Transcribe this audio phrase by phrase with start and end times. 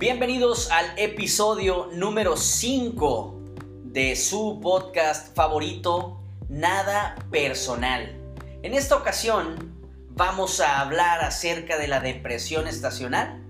[0.00, 3.42] Bienvenidos al episodio número 5
[3.82, 8.16] de su podcast favorito, Nada Personal.
[8.62, 9.76] En esta ocasión
[10.10, 13.42] vamos a hablar acerca de la depresión estacional.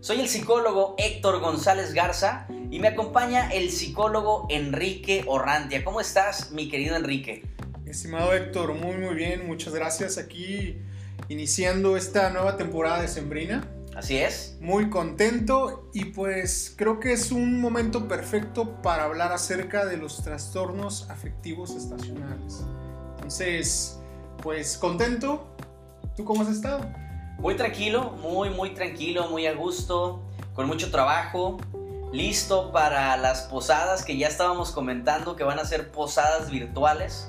[0.00, 5.84] Soy el psicólogo Héctor González Garza y me acompaña el psicólogo Enrique Orrantia.
[5.84, 7.44] ¿Cómo estás, mi querido Enrique?
[7.84, 10.16] Estimado Héctor, muy muy bien, muchas gracias.
[10.16, 10.78] Aquí
[11.28, 13.68] iniciando esta nueva temporada de Sembrina.
[14.00, 14.56] Así es.
[14.62, 20.22] Muy contento y pues creo que es un momento perfecto para hablar acerca de los
[20.22, 22.64] trastornos afectivos estacionales.
[23.16, 24.00] Entonces,
[24.42, 25.54] pues contento.
[26.16, 26.86] ¿Tú cómo has estado?
[27.40, 30.22] Muy tranquilo, muy muy tranquilo, muy a gusto,
[30.54, 31.58] con mucho trabajo,
[32.10, 37.28] listo para las posadas que ya estábamos comentando que van a ser posadas virtuales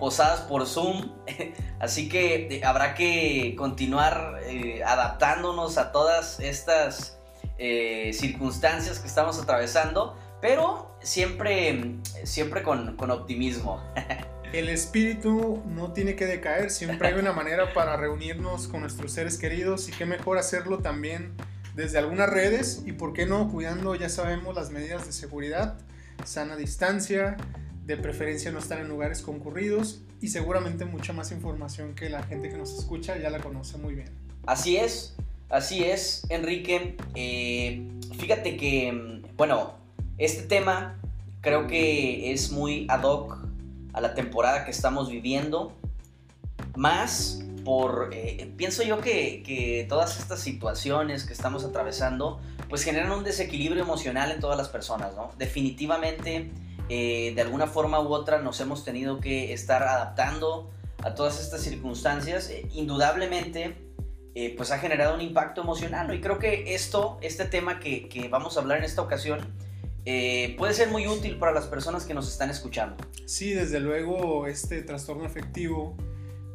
[0.00, 1.12] posadas por Zoom.
[1.78, 7.20] Así que eh, habrá que continuar eh, adaptándonos a todas estas
[7.58, 13.80] eh, circunstancias que estamos atravesando, pero siempre, siempre con, con optimismo.
[14.52, 19.38] El espíritu no tiene que decaer, siempre hay una manera para reunirnos con nuestros seres
[19.38, 21.36] queridos y qué mejor hacerlo también
[21.76, 25.78] desde algunas redes y por qué no cuidando, ya sabemos, las medidas de seguridad,
[26.24, 27.36] sana distancia,
[27.90, 32.48] de preferencia no estar en lugares concurridos y seguramente mucha más información que la gente
[32.48, 34.08] que nos escucha ya la conoce muy bien.
[34.46, 35.16] Así es,
[35.48, 36.96] así es, Enrique.
[37.16, 39.74] Eh, fíjate que, bueno,
[40.18, 41.00] este tema
[41.40, 43.38] creo que es muy ad hoc
[43.92, 45.76] a la temporada que estamos viviendo,
[46.76, 53.10] más por, eh, pienso yo que, que, todas estas situaciones que estamos atravesando, pues generan
[53.10, 55.32] un desequilibrio emocional en todas las personas, ¿no?
[55.38, 56.50] Definitivamente
[56.92, 60.72] eh, de alguna forma u otra nos hemos tenido que estar adaptando
[61.04, 63.76] a todas estas circunstancias, eh, indudablemente
[64.34, 66.12] eh, pues ha generado un impacto emocional.
[66.12, 69.38] Y creo que esto, este tema que, que vamos a hablar en esta ocasión,
[70.58, 72.96] puede ser muy útil para las personas que nos están escuchando.
[73.26, 75.96] Sí, desde luego este trastorno afectivo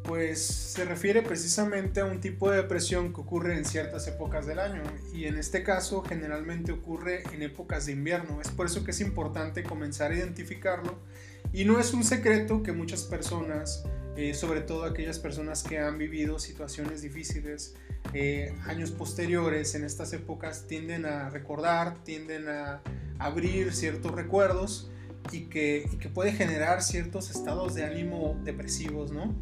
[0.06, 4.60] pues se refiere precisamente a un tipo de depresión que ocurre en ciertas épocas del
[4.60, 8.40] año y en este caso generalmente ocurre en épocas de invierno.
[8.40, 11.00] Es por eso que es importante comenzar a identificarlo
[11.52, 13.84] y no es un secreto que muchas personas,
[14.16, 17.74] eh, sobre todo aquellas personas que han vivido situaciones difíciles
[18.12, 22.80] eh, años posteriores en estas épocas, tienden a recordar, tienden a
[23.18, 24.90] abrir ciertos recuerdos
[25.32, 29.34] y que, y que puede generar ciertos estados de ánimo depresivos, ¿no?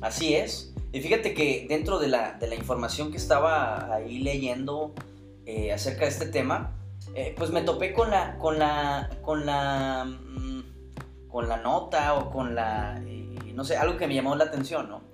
[0.00, 0.72] Así es.
[0.92, 4.94] Y fíjate que dentro de la, información que estaba ahí leyendo
[5.44, 6.76] eh, acerca de este tema,
[7.14, 12.30] eh, pues me topé con la, con la, con la, mm, con la nota o
[12.30, 15.08] con la, eh, no sé, algo que me llamó la atención, ¿no?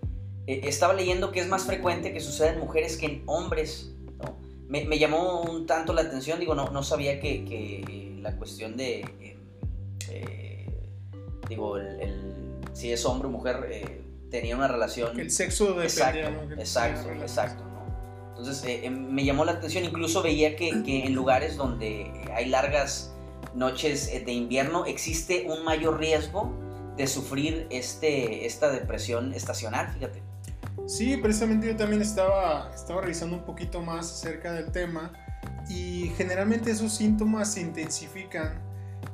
[0.47, 4.37] estaba leyendo que es más frecuente que suceda en mujeres que en hombres, ¿no?
[4.69, 9.39] Me, llamó un tanto la atención, digo, no, no sabía que, la cuestión de,
[11.49, 11.79] digo,
[12.75, 14.04] si es hombre o mujer
[14.35, 15.19] tenía una relación.
[15.21, 17.65] El sexo de Exacto, exacto, exacto.
[18.31, 23.15] Entonces eh, eh, me llamó la atención, incluso veía que, en lugares donde hay largas
[23.55, 26.53] noches eh, de invierno existe un mayor riesgo
[26.97, 30.21] de sufrir este, esta depresión estacional, fíjate.
[30.87, 35.13] Sí, precisamente yo también estaba, estaba revisando un poquito más acerca del tema
[35.69, 38.61] y generalmente esos síntomas se intensifican,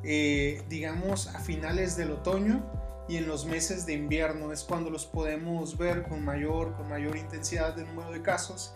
[0.03, 2.80] digamos, a finales del otoño
[3.11, 7.17] y en los meses de invierno es cuando los podemos ver con mayor, con mayor
[7.17, 8.73] intensidad de número de casos.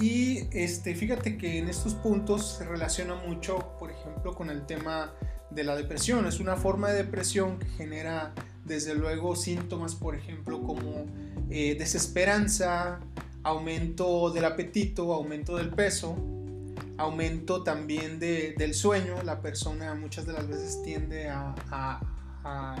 [0.00, 5.12] Y este, fíjate que en estos puntos se relaciona mucho, por ejemplo, con el tema
[5.50, 6.24] de la depresión.
[6.26, 8.32] Es una forma de depresión que genera,
[8.64, 11.06] desde luego, síntomas, por ejemplo, como
[11.50, 13.00] eh, desesperanza,
[13.42, 16.16] aumento del apetito, aumento del peso,
[16.96, 19.20] aumento también de, del sueño.
[19.24, 21.56] La persona muchas de las veces tiende a,
[22.44, 22.76] a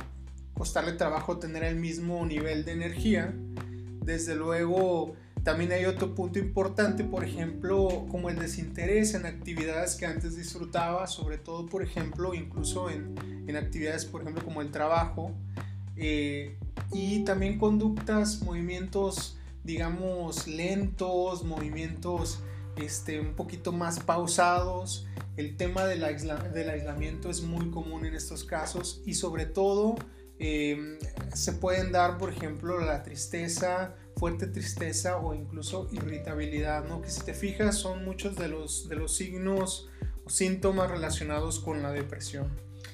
[0.58, 3.32] costarle trabajo tener el mismo nivel de energía.
[4.04, 5.14] Desde luego,
[5.44, 11.06] también hay otro punto importante, por ejemplo, como el desinterés en actividades que antes disfrutaba,
[11.06, 13.14] sobre todo, por ejemplo, incluso en,
[13.46, 15.32] en actividades, por ejemplo, como el trabajo,
[15.96, 16.56] eh,
[16.92, 22.40] y también conductas, movimientos, digamos, lentos, movimientos
[22.76, 25.06] este, un poquito más pausados.
[25.36, 29.96] El tema del, del aislamiento es muy común en estos casos y sobre todo
[30.38, 30.98] Em,
[31.34, 37.02] se pueden dar, por ejemplo, la tristeza, fuerte tristeza o incluso irritabilidad, ¿no?
[37.02, 39.88] Que si te fijas son muchos de los, de los signos
[40.24, 42.48] o síntomas relacionados con la depresión.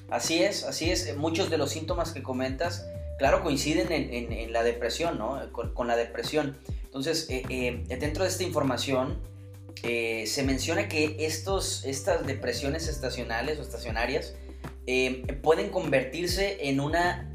[0.09, 1.15] Así es, así es.
[1.17, 2.85] Muchos de los síntomas que comentas,
[3.17, 5.39] claro, coinciden en, la depresión, ¿no?
[5.51, 6.57] Con, con, la depresión.
[6.83, 9.19] Entonces, eh, eh, dentro de esta información,
[9.83, 14.33] eh, se menciona que estos, estas depresiones estacionales o estacionarias
[14.87, 17.31] eh, pueden convertirse en una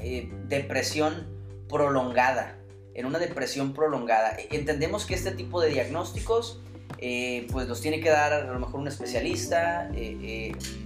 [0.47, 1.27] depresión
[1.69, 2.57] prolongada,
[2.93, 4.37] en una depresión prolongada.
[4.51, 6.61] Entendemos que este tipo de diagnósticos
[7.51, 9.89] pues los tiene que dar a lo mejor un especialista,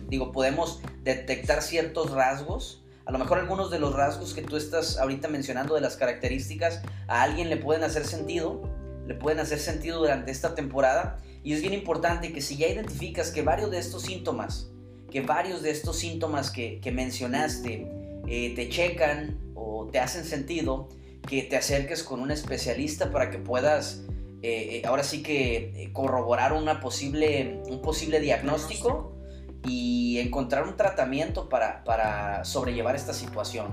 [0.07, 4.97] digo, podemos detectar ciertos rasgos, a lo mejor algunos de los rasgos que tú estás
[4.97, 8.67] ahorita mencionando de las características a alguien le pueden hacer sentido,
[9.05, 11.17] le pueden hacer sentido durante esta temporada.
[11.43, 14.71] Y es bien importante que si ya identificas que varios de estos síntomas,
[15.15, 17.87] que varios de estos síntomas que, mencionaste
[18.27, 20.89] eh, te checan o te hacen sentido,
[21.25, 24.03] que te acerques con un especialista para que puedas
[24.41, 29.15] eh, eh, ahora sí que corroborar una posible, un posible diagnóstico
[29.63, 33.67] y encontrar un tratamiento para, para sobrellevar esta situación.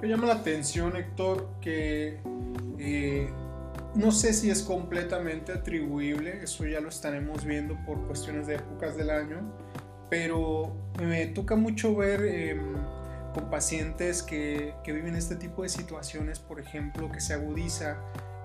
[0.00, 2.20] Me llama la atención, Héctor, que
[2.78, 3.28] eh,
[3.96, 8.94] no sé si es completamente atribuible, eso ya lo estaremos viendo por cuestiones de épocas
[8.94, 9.52] del año,
[10.10, 12.74] pero me toca mucho ver em,
[13.34, 17.98] con pacientes que, que, viven este tipo de situaciones, por ejemplo, que se agudiza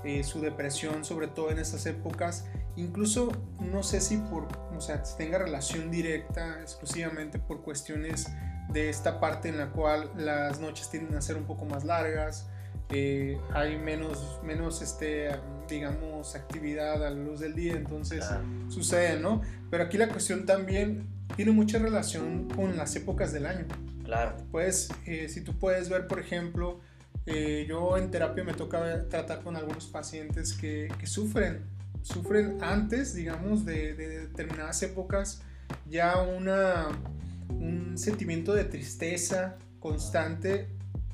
[0.03, 2.45] eh, su depresión, sobre todo en estas épocas,
[2.77, 8.27] Incluso no sé si por, o sea, tenga relación directa exclusivamente por cuestiones
[8.69, 12.49] de esta parte en la cual las noches tienden a ser un poco más largas,
[12.89, 15.31] eh, hay menos, menos este,
[15.67, 18.25] digamos, actividad a la luz del día, entonces
[18.69, 19.41] sucede, ¿no?
[19.69, 23.65] Pero aquí la cuestión también tiene mucha relación con las épocas del año.
[24.03, 24.37] Claro.
[24.51, 26.79] Pues, eh, si tú puedes ver, por ejemplo,
[27.25, 31.61] eh, yo en terapia me toca tratar con algunos pacientes que, que sufren
[32.01, 35.41] sufren antes, digamos, de, determinadas épocas,
[35.89, 36.87] ya una,
[37.49, 40.67] un sentimiento de tristeza constante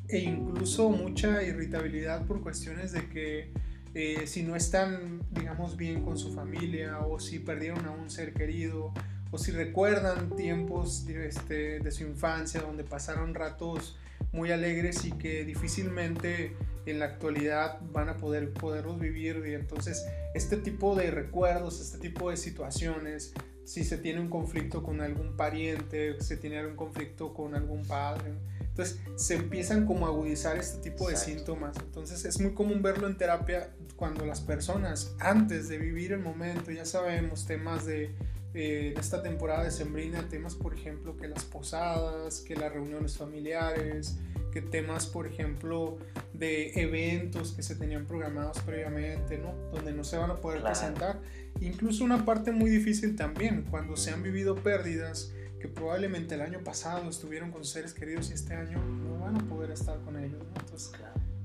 [0.08, 3.52] e incluso mucha irritabilidad por cuestiones de que
[3.94, 8.34] eh, si no están, digamos, bien con su familia o si perdieron a un ser
[8.34, 8.94] querido
[9.31, 13.97] o si recuerdan tiempos de, este, de su infancia donde pasaron ratos
[14.31, 20.06] muy alegres y que difícilmente en la actualidad van a poder poderlos vivir y entonces
[20.33, 23.33] este tipo de recuerdos, este tipo de situaciones,
[23.65, 28.33] si se tiene un conflicto con algún pariente, se tiene algún conflicto con algún padre,
[28.59, 31.75] entonces se empiezan como a agudizar este tipo de síntomas.
[31.77, 36.71] Entonces es muy común verlo en terapia cuando las personas antes de vivir el momento,
[36.71, 38.12] ya sabemos temas de
[38.53, 43.17] eh, en esta temporada de Sembrina temas, por ejemplo, que las posadas, que las reuniones
[43.17, 44.17] familiares,
[44.51, 45.97] que temas, por ejemplo,
[46.33, 49.53] de eventos que se tenían programados previamente, ¿no?
[49.71, 51.19] Donde no se van a poder presentar.
[51.61, 56.63] Incluso una parte muy difícil también, cuando se han vivido pérdidas que probablemente el año
[56.63, 60.39] pasado estuvieron con seres queridos y este año no van a poder estar con ellos,
[60.39, 60.59] ¿no?
[60.59, 60.91] Entonces,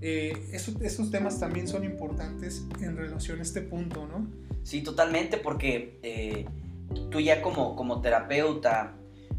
[0.00, 4.26] eh, esos temas también son importantes en relación a este punto, ¿no?
[4.62, 5.98] Sí, totalmente, porque...
[6.02, 6.46] Eh,
[7.10, 8.94] tú ya como, como terapeuta,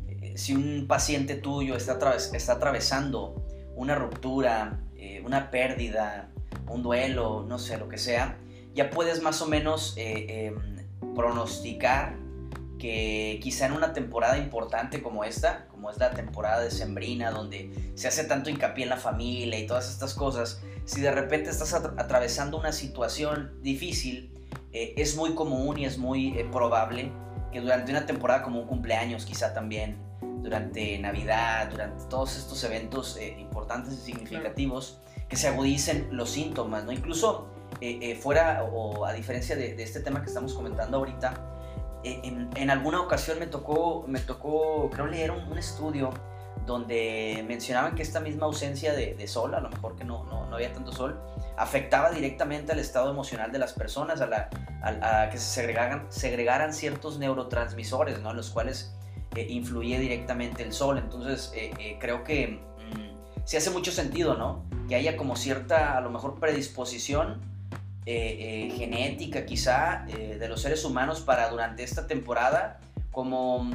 [0.08, 3.44] eh, si un paciente tuyo está, está atravesando
[3.76, 6.32] una ruptura, eh, una pérdida,
[6.68, 8.38] un duelo, no sé, lo que sea,
[8.74, 12.18] ya puedes más o menos eh, em, pronosticar
[12.80, 17.72] que quizá en una temporada importante como esta, como es la temporada de Sembrina, donde
[17.96, 21.74] se hace tanto hincapié en la familia y todas estas cosas, si de repente estás
[21.74, 24.32] atravesando una situación difícil,
[24.74, 27.12] es muy común y es muy probable
[27.53, 29.98] que durante una temporada como un cumpleaños quizá también,
[30.41, 36.83] durante Navidad, durante todos estos eventos eh, importantes y significativos, que se agudicen los síntomas,
[36.83, 36.91] ¿no?
[36.91, 37.48] Incluso
[37.79, 41.50] eh, eh, fuera o a diferencia de, este tema que estamos comentando ahorita,
[42.03, 46.10] en, en, alguna ocasión me tocó, me tocó creo leer un, un estudio
[46.65, 50.72] donde mencionaban que esta misma ausencia de, sol, a lo mejor que no, no, había
[50.72, 51.20] tanto sol,
[51.58, 55.65] afectaba directamente al estado emocional de las personas, a, la, que se
[56.10, 58.34] segregaran, ciertos neurotransmisores, ¿no?
[58.34, 58.96] Los cuales
[59.36, 60.98] eh, influye directamente el sol.
[60.98, 64.63] Entonces, eh, eh, creo que mm, sí hace mucho sentido, ¿no?
[64.88, 67.51] Que haya como cierta, a lo mejor, predisposición
[68.05, 73.72] genética quizá de los seres humanos para durante esta temporada como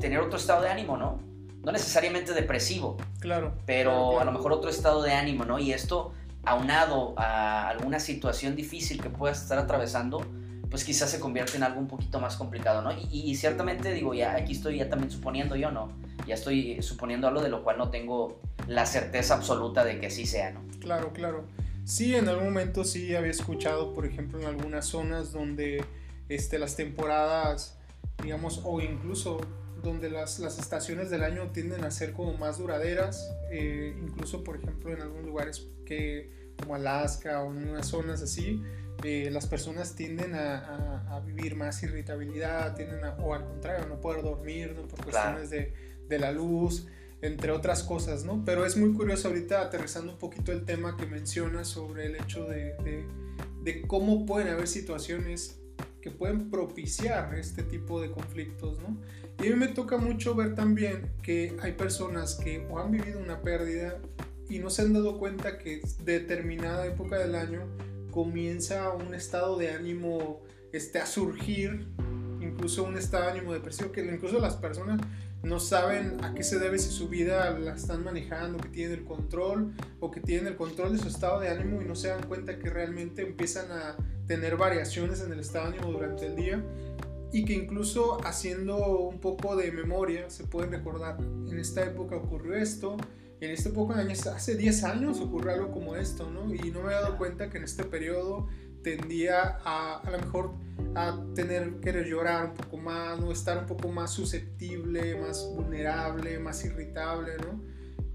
[0.00, 1.29] tener otro estado de ánimo, ¿no?
[1.62, 5.58] No necesariamente depresivo, claro, pero a lo mejor otro estado de ánimo, ¿no?
[5.58, 6.12] Y esto
[6.44, 10.24] aunado a alguna situación difícil que puedas estar atravesando,
[10.70, 12.92] pues quizás se convierte en algo un poquito más complicado, ¿no?
[13.10, 15.92] Y, ciertamente digo, ya aquí estoy ya también suponiendo yo, ¿no?
[16.26, 20.26] Ya estoy suponiendo algo de lo cual no tengo la certeza absoluta de que así
[20.26, 20.60] sea, ¿no?
[20.78, 21.44] Claro, claro.
[21.84, 25.84] Sí, en algún momento sí había escuchado, por ejemplo, en algunas zonas donde
[26.28, 27.78] este, las temporadas,
[28.22, 29.40] digamos, o incluso
[29.82, 34.56] donde las, las, estaciones del año tienden a ser como más duraderas, eh, incluso por
[34.56, 38.62] ejemplo en algunos lugares que como Alaska o en unas zonas así,
[39.02, 44.00] eh, las personas tienden a, a, vivir más irritabilidad, tienden a, o al contrario, no
[44.00, 44.86] poder dormir ¿no?
[44.86, 45.72] por cuestiones de,
[46.06, 46.86] de, la luz,
[47.22, 48.44] entre otras cosas, ¿no?
[48.44, 52.44] Pero es muy curioso ahorita aterrizando un poquito el tema que mencionas sobre el hecho
[52.44, 53.06] de, de,
[53.62, 55.59] de cómo pueden haber situaciones
[56.00, 58.96] que pueden propiciar este tipo de conflictos, ¿no?
[59.42, 63.18] Y a mí me toca mucho ver también que hay personas que o han vivido
[63.18, 63.98] una pérdida
[64.48, 67.66] y no se han dado cuenta que determinada época del año
[68.10, 70.42] comienza un estado de ánimo
[70.72, 71.86] este, a surgir,
[72.40, 75.00] incluso un estado de ánimo depresivo, que incluso las personas
[75.42, 79.04] no saben a qué se debe si su vida la están manejando, que tienen el
[79.04, 82.26] control o que tienen el control de su estado de ánimo y no se dan
[82.26, 86.62] cuenta que realmente empiezan a tener variaciones en el estado de ánimo durante el día
[87.32, 92.54] y que incluso haciendo un poco de memoria se pueden recordar, en esta época ocurrió
[92.54, 92.96] esto,
[93.40, 96.52] en de años, hace 10 años ocurrió algo como esto, ¿no?
[96.54, 98.48] Y no me he dado cuenta que en este periodo
[98.82, 100.54] tendía a a lo mejor
[100.94, 103.30] a tener querer llorar un poco más, ¿no?
[103.30, 107.60] Estar un poco más susceptible, más vulnerable, más irritable, ¿no?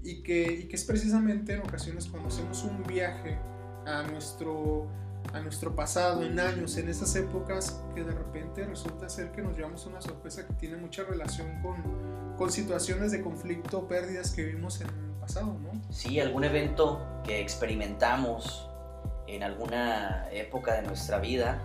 [0.02, 3.38] Y que, y que es precisamente en ocasiones cuando hacemos un viaje
[3.86, 4.88] a nuestro
[5.32, 9.56] a nuestro pasado, en años, en esas épocas, que de repente resulta ser que nos
[9.56, 14.80] llevamos una sorpresa que tiene mucha relación con, con situaciones de conflicto, pérdidas que vimos
[14.80, 15.72] en el pasado, ¿no?
[15.92, 18.65] Sí, algún evento que experimentamos
[19.26, 21.60] en alguna época de nuestra vida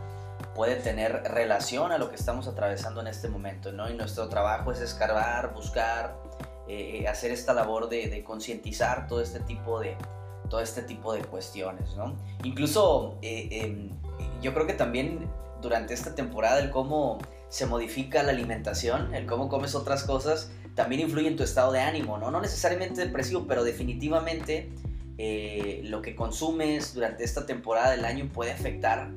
[0.56, 3.90] puede tener relación a lo que estamos atravesando en este momento, ¿no?
[3.90, 6.18] Y nuestro trabajo es escarbar, buscar,
[6.68, 9.96] eh, hacer esta labor de, de concientizar todo este tipo de,
[10.52, 12.16] todo este tipo de cuestiones, ¿no?
[12.44, 13.90] Incluso eh, em,
[14.42, 15.30] yo creo que también
[15.62, 21.02] durante esta temporada el cómo se modifica la alimentación, el cómo comes otras cosas, también
[21.02, 22.32] influye en tu estado de ánimo, ¿no?
[22.32, 24.70] No necesariamente depresivo, pero definitivamente
[25.18, 29.10] eh, lo que consumes durante esta temporada del año puede afectar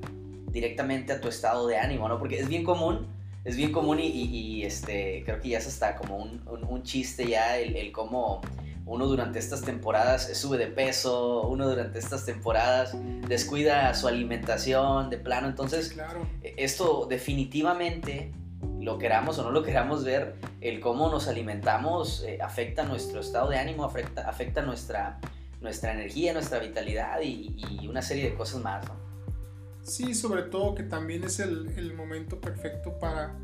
[0.51, 2.19] directamente a tu estado de ánimo, ¿no?
[2.19, 3.07] Porque es bien común,
[3.45, 7.59] es bien común y, este, creo que ya es hasta como un, un, chiste ya
[7.59, 8.41] el, el cómo
[8.87, 12.95] uno durante estas temporadas sube de peso, uno durante estas temporadas
[13.27, 15.49] descuida su alimentación de plano.
[15.49, 16.27] Entonces, claro.
[16.43, 18.31] E, esto definitivamente,
[18.81, 23.49] lo queramos o no lo queramos ver, el cómo nos alimentamos eh, afecta nuestro estado
[23.49, 25.19] de ánimo, afecta, afecta nuestra,
[25.65, 28.87] nuestra energía, nuestra vitalidad y, una serie de cosas más.
[28.87, 28.95] ¿no?
[29.83, 33.37] Sí, sobre todo que también es el, momento perfecto para,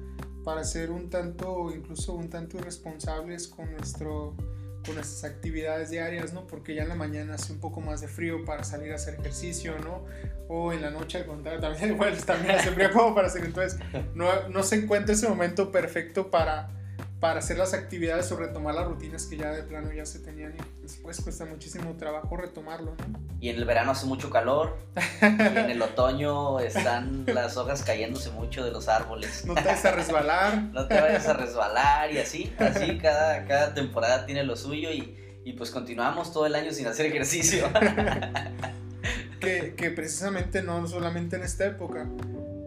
[0.45, 4.37] para ser un tanto, incluso un tanto irresponsables con nuestro
[4.85, 6.47] con nuestras actividades diarias, ¿no?
[6.47, 9.21] Porque ya en la mañana hace un poco más de frío para salir a hacer
[9.21, 10.07] ejercicio, ¿no?
[10.49, 13.45] O en la noche al contrario, también, igual, también hace frío como para hacer.
[13.45, 13.79] Entonces,
[14.15, 16.80] no, no se encuentra ese momento perfecto para,
[17.21, 20.55] para hacer las actividades o retomar las rutinas que ya de plano ya se tenían
[20.55, 23.21] y después cuesta muchísimo trabajo retomarlo, ¿no?
[23.41, 24.79] Y en el verano hace mucho calor
[25.21, 29.45] y en el otoño están las hojas cayéndose mucho de los árboles.
[29.45, 30.63] No te vayas a resbalar.
[30.73, 35.15] no te vayas a resbalar y así, así cada, cada temporada tiene lo suyo y,
[35.45, 37.69] y pues continuamos todo el año sin hacer ejercicio.
[39.41, 42.07] que, que precisamente no solamente en esta época,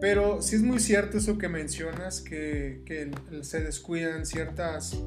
[0.00, 3.10] pero sí es muy cierto eso que mencionas, que,
[3.42, 4.98] se descuidan ciertas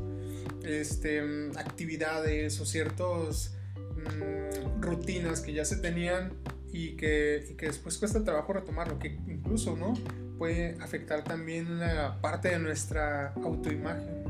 [0.63, 1.21] este,
[1.55, 6.33] actividades o ciertas mm, rutinas que ya se tenían
[6.71, 9.93] y que, después cuesta trabajo retomarlo, que incluso ¿no?
[10.37, 14.23] puede afectar también la parte de nuestra autoimagen.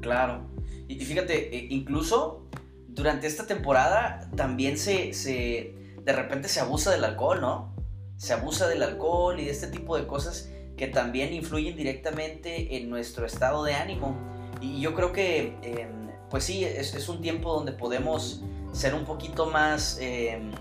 [0.00, 0.46] Claro,
[0.86, 2.46] y, fíjate, e, incluso
[2.88, 5.12] durante esta temporada también se,
[6.04, 7.73] de repente se abusa del alcohol, ¿no?
[8.16, 12.90] Se abusa del alcohol y de este tipo de cosas que también influyen directamente en
[12.90, 14.16] nuestro estado de ánimo.
[14.60, 18.42] Y yo creo que, em, pues sí, es, un tiempo donde podemos
[18.72, 20.52] ser un poquito más, em,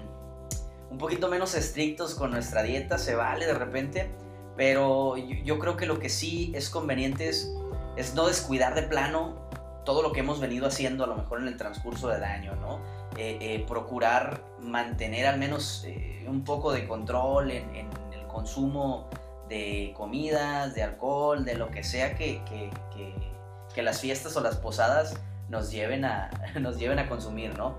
[0.92, 4.12] un poquito menos estrictos con nuestra dieta, se vale de repente,
[4.56, 7.52] pero yo, creo que lo que sí es conveniente es,
[7.98, 9.36] es no descuidar de plano
[9.84, 12.80] todo lo que hemos venido haciendo a lo mejor en el transcurso del año, ¿no?
[13.16, 19.08] Eh, eh, procurar mantener al menos eh, un poco de control en, el consumo
[19.48, 22.42] de comidas, de alcohol, de lo que sea que,
[23.76, 25.16] que, las fiestas o las posadas
[25.50, 27.76] nos lleven a, nos lleven a consumir, ¿no?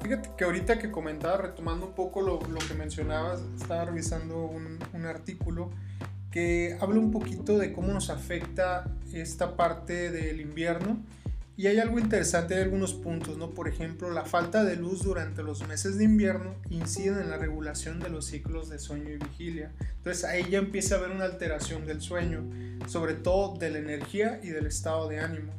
[0.00, 4.80] Fíjate que ahorita que comentaba, retomando un poco lo, lo que mencionabas, estaba revisando un,
[4.92, 5.70] un, artículo
[6.32, 10.98] que habla un poquito de cómo nos afecta esta parte del invierno
[11.56, 13.50] y hay algo interesante, hay algunos puntos, ¿no?
[13.50, 18.00] Por ejemplo, la falta de luz durante los meses de invierno incide en la regulación
[18.00, 19.72] de los ciclos de sueño y vigilia.
[19.98, 22.42] Entonces ahí ya empieza a haber una alteración del sueño,
[22.86, 25.52] sobre todo de la energía y del estado de ánimo.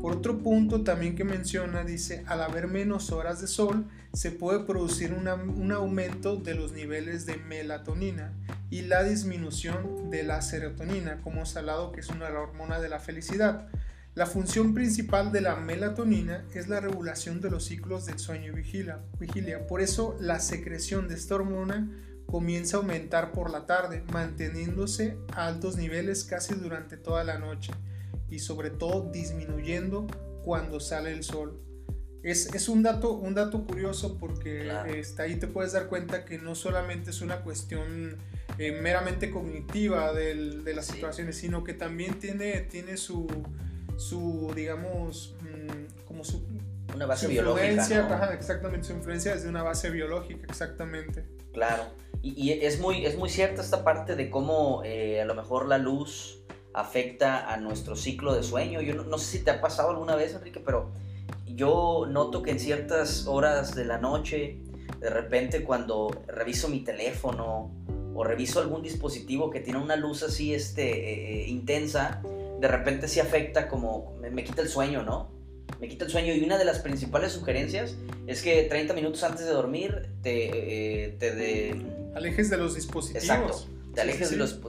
[0.00, 3.84] Por otro punto también que menciona, dice, al haber menos horas de sol,
[4.14, 8.32] se puede producir un aumento de los niveles de melatonina
[8.70, 13.68] y la disminución de la serotonina, como salado que es una hormona de la felicidad.
[14.14, 18.56] La función principal de la melatonina es la regulación de los ciclos del sueño y
[18.56, 18.98] vigilia.
[19.20, 19.68] vigilia.
[19.68, 21.88] Por eso la secreción de esta hormona
[22.26, 27.72] comienza a aumentar por la tarde, manteniéndose a altos niveles casi durante toda la noche
[28.28, 30.08] y sobre todo disminuyendo
[30.42, 31.60] cuando sale el sol.
[32.24, 36.54] Es, un, dato, un dato curioso porque está, ahí te puedes dar cuenta que no
[36.54, 38.18] solamente es una cuestión
[38.58, 43.26] eh, meramente cognitiva de las situaciones, sino que también tiene, tiene su,
[44.00, 46.42] su digamos, mm, como su...
[46.94, 48.32] Una base biológica.
[48.34, 51.24] exactamente, su influencia es de una base biológica, exactamente.
[51.52, 51.84] Claro,
[52.22, 55.78] y, es, muy, es muy cierta esta parte de cómo eh, a lo mejor la
[55.78, 56.40] luz
[56.72, 58.80] afecta a nuestro ciclo de sueño.
[58.80, 60.90] Yo no, sé si te ha pasado alguna vez, Enrique, pero
[61.46, 64.58] yo noto que en ciertas horas de la noche,
[65.00, 67.70] de repente cuando reviso mi teléfono
[68.14, 72.22] o reviso algún dispositivo que tiene una luz así este, eh, intensa,
[72.60, 75.32] de repente sí afecta como, me, quita el sueño, ¿no?
[75.80, 79.46] Me quita el sueño y una de las principales sugerencias es que 30 minutos antes
[79.46, 81.86] de dormir te, eh, te de...
[82.14, 83.24] alejes de los dispositivos.
[83.24, 84.60] Exacto, te alejes de los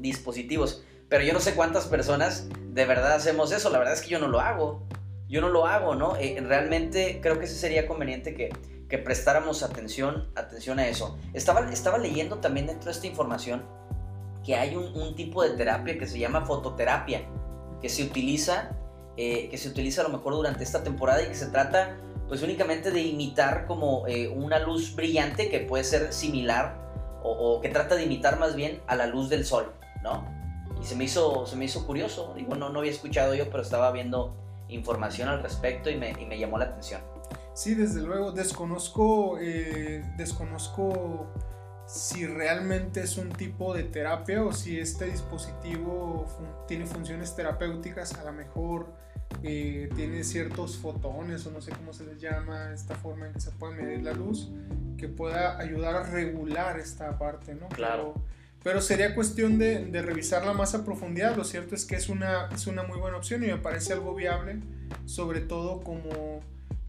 [0.00, 0.84] dispositivos.
[1.08, 3.70] Pero yo no sé cuántas personas de verdad hacemos eso.
[3.70, 4.86] La verdad es que yo no lo hago.
[5.28, 6.16] Yo no lo hago, ¿no?
[6.16, 8.50] Eh, realmente creo que sí sería conveniente que,
[8.88, 11.18] que prestáramos atención, atención a eso.
[11.32, 13.64] Estaba, estaba leyendo también dentro de esta información
[14.44, 17.22] que hay un, tipo de terapia que se llama fototerapia,
[17.80, 18.70] que se utiliza,
[19.16, 21.96] eh, que se utiliza a lo mejor durante esta temporada y que se trata
[22.28, 26.80] pues únicamente de imitar como eh, una luz brillante que puede ser similar
[27.22, 29.72] o, o, que trata de imitar más bien a la luz del sol,
[30.02, 30.24] ¿no?
[30.82, 32.34] y se me hizo, se me hizo curioso.
[32.36, 34.34] Digo, no, no había escuchado yo, pero estaba viendo
[34.68, 37.00] información al respecto y me, y me llamó la atención.
[37.54, 41.26] Sí, desde luego, desconozco, eh, desconozco
[41.86, 46.26] si realmente es un tipo de terapia o si este dispositivo
[46.66, 48.92] tiene funciones terapéuticas, a lo mejor
[49.42, 53.40] eh, tiene ciertos fotones o no sé cómo se les llama, esta forma en que
[53.40, 54.50] se puede medir la luz,
[54.96, 57.68] que pueda ayudar a regular esta parte, ¿no?
[57.70, 58.14] Claro.
[58.62, 61.36] Pero sería cuestión de, revisarla más a profundidad.
[61.36, 64.14] Lo cierto es que es una, es una muy buena opción y me parece algo
[64.14, 64.60] viable,
[65.04, 66.40] sobre todo como,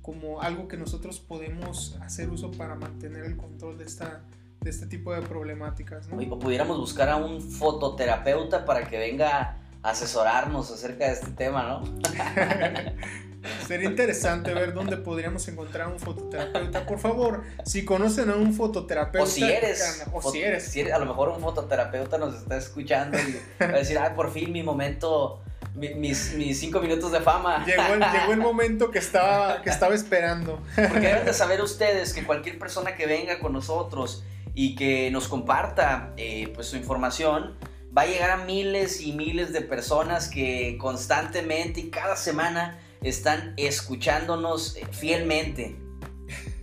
[0.04, 4.22] como algo que nosotros podemos hacer uso para mantener el control de, esta,
[4.64, 6.08] de este tipo de problemáticas.
[6.08, 6.18] ¿no?
[6.34, 11.64] O pudiéramos buscar a un fototerapeuta para que venga a asesorarnos acerca de este tema,
[11.64, 11.84] ¿no?
[13.68, 16.86] Sería interesante ver dónde podríamos encontrar un fototerapeuta.
[16.86, 19.26] Por favor, si conocen a un fototerapeuta.
[19.26, 20.06] O si eres.
[20.14, 20.74] O si eres.
[20.94, 24.52] a lo mejor un fototerapeuta nos está escuchando y va a decir, ay, por fin
[24.52, 25.42] mi momento.
[25.76, 27.66] Mis, mis cinco minutos de fama.
[27.66, 30.62] Llegó el, llegó el momento que estaba, que estaba esperando.
[30.76, 34.24] Porque deben de saber ustedes que cualquier persona que venga con nosotros
[34.54, 37.58] y que nos comparta eh, pues, su información,
[37.96, 43.54] va a llegar a miles y miles de personas que constantemente y cada semana están
[43.58, 45.76] escuchándonos eh, fielmente.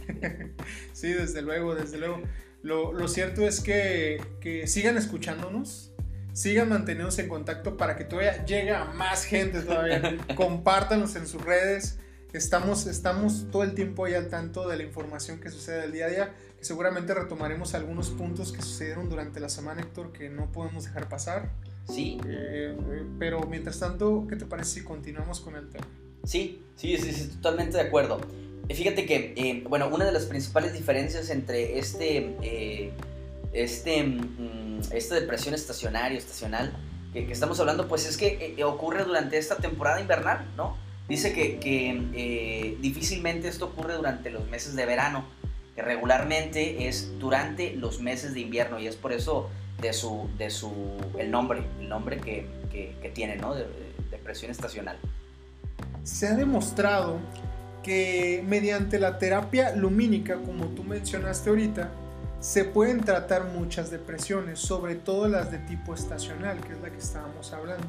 [0.93, 2.21] Sí, desde luego, desde luego.
[2.63, 4.21] Lo, cierto es que,
[4.67, 5.93] sigan escuchándonos,
[6.35, 10.19] sigan manteniéndose en contacto para que todavía llegue a más gente todavía.
[10.37, 11.99] Compártanos en sus redes.
[12.35, 16.05] Estamos, estamos todo el tiempo ahí al tanto de la información que sucede el día
[16.05, 16.35] a día.
[16.61, 21.09] Que seguramente retomaremos algunos puntos que sucedieron durante la semana, Héctor, que no podemos dejar
[21.09, 21.51] pasar.
[21.89, 22.21] Sí.
[22.25, 25.87] Eh, eh, pero mientras tanto, ¿qué te parece si continuamos con el tema?
[26.25, 28.21] Sí, sí, sí, sí, totalmente de acuerdo.
[28.71, 32.93] Eh, fíjate que, eh, bueno, una de las principales diferencias entre este, eh,
[33.53, 36.73] este, mm, esta depresión estacionaria, estacional,
[37.13, 40.77] que, estamos hablando, pues es que ocurre durante esta temporada invernal, ¿no?
[41.09, 45.25] Dice que, que difícilmente esto ocurre durante los meses de verano,
[45.75, 49.49] que regularmente es durante los meses de invierno y es por eso
[49.81, 50.73] de su, de su,
[51.19, 53.55] el nombre, el nombre que, que tiene, ¿no?
[53.55, 53.67] de
[54.11, 54.99] depresión estacional
[56.03, 57.19] se ha demostrado
[57.83, 61.91] que mediante la terapia lumínica, como tú mencionaste ahorita,
[62.41, 66.99] se pueden tratar muchas depresiones, sobre todo las de tipo estacional, que es la que
[66.99, 67.87] estábamos hablando.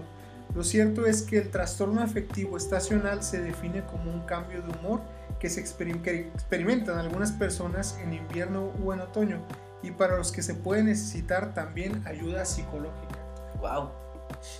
[0.54, 5.02] Lo cierto es que el trastorno afectivo estacional se define como un cambio de humor
[5.40, 9.42] que se experimentan algunas personas en invierno o en otoño
[9.82, 13.18] y para los que se puede necesitar también ayuda psicológica.
[13.60, 13.90] Wow,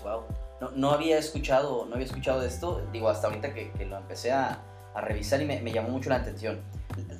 [0.04, 0.24] wow
[0.76, 4.64] no, había escuchado, no había escuchado de esto, digo, hasta ahorita que, lo empecé a,
[4.94, 6.62] revisar y me, llamó mucho la atención.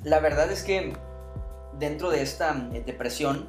[0.04, 0.92] La verdad es que
[1.78, 3.48] dentro de esta eh, depresión,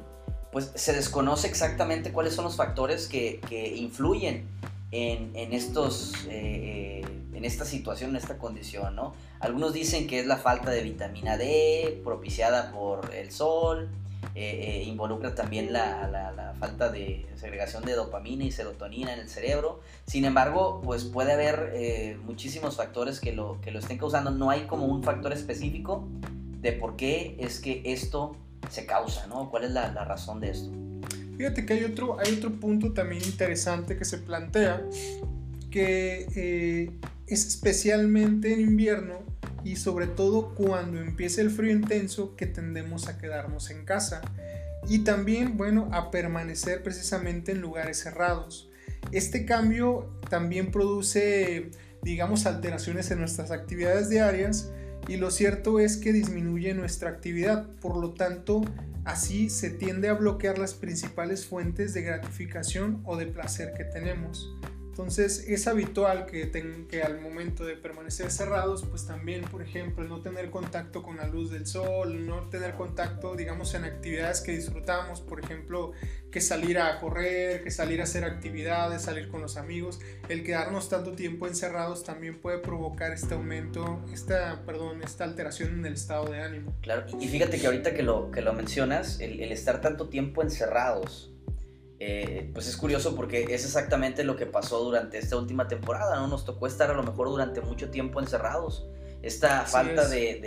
[0.50, 3.40] pues se desconoce exactamente cuáles son los factores que,
[3.76, 4.48] influyen
[4.94, 7.02] en, estos, eh, eh,
[7.34, 9.12] en en esta situación, en esta condición, ¿no?
[9.38, 13.90] Algunos dicen que es la falta de vitamina D propiciada por el sol,
[14.34, 19.28] eh, eh, involucra también la, la, falta de segregación de dopamina y serotonina en el
[19.28, 19.80] cerebro.
[20.06, 24.30] Sin embargo, pues puede haber eh, muchísimos factores que lo, que lo estén causando.
[24.30, 26.08] No hay como un factor específico
[26.60, 28.36] de por qué es que esto
[28.70, 29.50] se causa, ¿no?
[29.50, 30.70] ¿Cuál es la, la razón de esto?
[31.36, 34.82] Fíjate que hay otro, hay otro punto también interesante que se plantea,
[35.70, 36.90] que
[37.26, 39.18] es especialmente en invierno
[39.64, 44.20] y sobre todo cuando empieza el frío intenso que tendemos a quedarnos en casa
[44.88, 48.68] y también, bueno, a permanecer precisamente en lugares cerrados.
[49.12, 51.70] Este cambio también produce,
[52.02, 54.70] digamos, alteraciones en nuestras actividades diarias
[55.08, 58.62] y lo cierto es que disminuye nuestra actividad, por lo tanto,
[59.04, 64.54] así se tiende a bloquear las principales fuentes de gratificación o de placer que tenemos.
[64.94, 70.22] Entonces es habitual que, que al momento de permanecer cerrados, pues también, por ejemplo, no
[70.22, 75.20] tener contacto con la luz del sol, no tener contacto, digamos, en actividades que disfrutamos,
[75.20, 75.90] por ejemplo,
[76.30, 79.98] que salir a correr, que salir a hacer actividades, salir con los amigos.
[80.28, 85.86] El quedarnos tanto tiempo encerrados también puede provocar este aumento, esta, perdón, esta alteración en
[85.86, 86.72] el estado de ánimo.
[86.82, 90.40] Claro, y fíjate que ahorita que lo, que lo mencionas, el, el estar tanto tiempo
[90.40, 91.33] encerrados,
[92.00, 96.26] eh, pues es curioso porque es exactamente lo que pasó durante esta última temporada, ¿no?
[96.26, 98.86] Nos tocó estar a lo mejor durante mucho tiempo encerrados.
[99.22, 100.40] Esta falta de,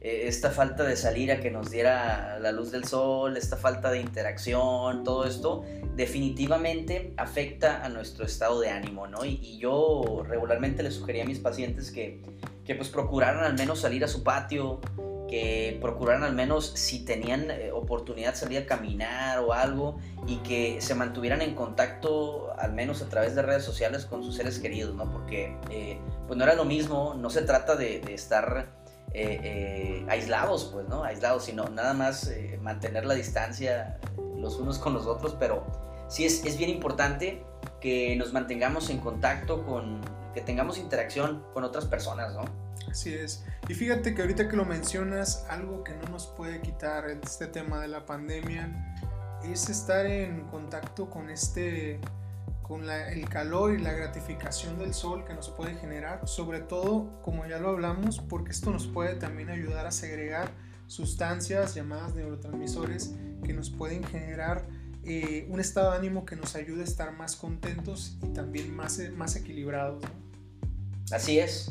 [0.00, 3.90] eh, esta falta de salir a que nos diera la luz del sol, esta falta
[3.90, 5.64] de interacción, todo esto
[5.96, 9.24] definitivamente afecta a nuestro estado de ánimo, ¿no?
[9.24, 12.20] Y, yo regularmente le sugería a mis pacientes que,
[12.64, 14.80] que pues procuraran al menos salir a su patio,
[15.28, 20.80] que procuraran al menos si tenían eh, oportunidad salir a caminar o algo y que
[20.80, 24.94] se mantuvieran en contacto al menos a través de redes sociales con sus seres queridos,
[24.94, 25.10] ¿no?
[25.10, 28.68] Porque eh, pues no era lo mismo, no se trata de, estar
[29.12, 31.04] eh, aislados, pues, ¿no?
[31.04, 33.98] Aislados, sino nada más mantener la distancia
[34.36, 35.64] los unos con los otros, pero
[36.08, 37.42] sí es, es bien importante
[37.80, 40.02] que nos mantengamos en contacto con,
[40.34, 42.44] que tengamos interacción con otras personas, ¿no?
[42.90, 43.44] Así es.
[43.68, 47.80] Y fíjate que ahorita que lo mencionas, algo que no nos puede quitar este tema
[47.80, 48.96] de la pandemia
[49.44, 52.00] es estar en contacto con este
[52.62, 57.46] con el calor y la gratificación del sol que nos puede generar, sobre todo, como
[57.46, 60.50] ya lo hablamos, porque esto nos puede también ayudar a segregar
[60.86, 64.66] sustancias llamadas neurotransmisores que nos pueden generar
[65.04, 68.98] eh, un estado de ánimo que nos ayude a estar más contentos y también más,
[69.14, 70.02] más equilibrados.
[71.14, 71.70] Así es.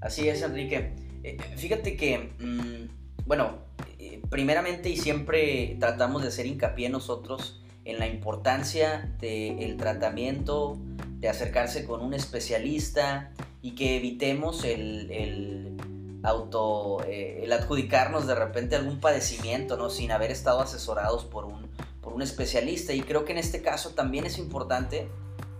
[0.00, 0.96] Así es, Enrique.
[1.22, 3.58] Eh, fíjate que, mm, bueno,
[4.00, 10.76] eh, primeramente y siempre tratamos de hacer hincapié nosotros en la importancia del tratamiento,
[11.20, 13.30] de acercarse con un especialista
[13.62, 15.76] y que evitemos el,
[16.24, 19.88] auto, eh, el adjudicarnos de repente algún padecimiento, ¿no?
[19.88, 22.92] Sin haber estado asesorados por un, por un especialista.
[22.92, 25.08] Y creo que en este caso también es importante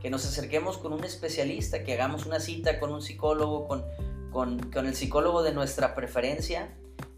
[0.00, 3.84] que nos acerquemos con un especialista, que hagamos una cita con un psicólogo, con,
[4.30, 6.74] con, el psicólogo de nuestra preferencia,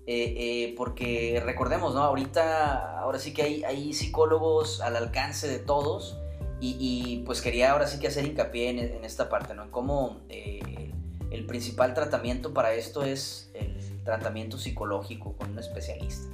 [0.07, 2.03] eh, eh, porque recordemos, ¿no?
[2.03, 6.19] Ahorita, ahora sí que hay, hay psicólogos al alcance de todos
[6.65, 9.65] y, pues quería ahora sí que hacer hincapié en, esta parte, ¿no?
[9.65, 10.93] En cómo eh,
[11.31, 16.33] el principal tratamiento para esto es el tratamiento psicológico con un especialista.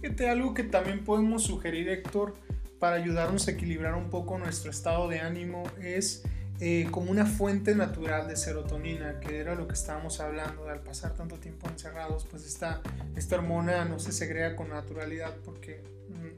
[0.00, 2.34] Fíjate, algo que también podemos sugerir, Héctor,
[2.78, 6.22] para ayudarnos a equilibrar un poco nuestro estado de ánimo es
[6.60, 11.14] eh, como una fuente natural de serotonina, que era lo que estábamos hablando, al pasar
[11.14, 12.80] tanto tiempo encerrados, pues esta,
[13.14, 15.82] esta hormona no se segrega con naturalidad porque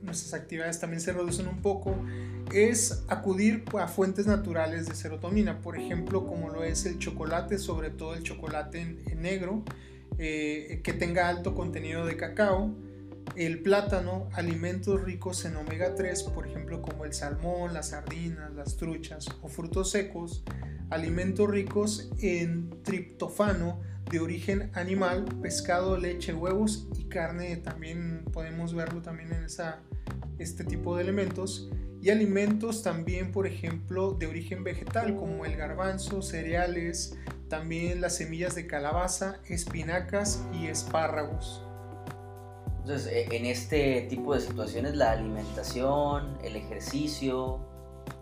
[0.02, 1.94] nuestras actividades también se reducen un poco,
[2.52, 7.90] es acudir a fuentes naturales de serotonina, por ejemplo, como lo es el chocolate, sobre
[7.90, 9.62] todo el chocolate negro,
[10.18, 12.74] eh, que tenga alto contenido de cacao,
[13.36, 18.76] el plátano, alimentos ricos en omega 3, por ejemplo como el salmón, las sardinas, las
[18.76, 20.44] truchas o frutos secos,
[20.90, 29.02] alimentos ricos en triptofano de origen animal, pescado, leche, huevos y carne, también podemos verlo
[29.02, 29.80] también en esa,
[30.38, 36.22] este tipo de elementos, y alimentos también, por ejemplo, de origen vegetal como el garbanzo,
[36.22, 41.67] cereales, también las semillas de calabaza, espinacas y espárragos.
[42.88, 47.58] Entonces, e, en este tipo de situaciones, la alimentación, el ejercicio,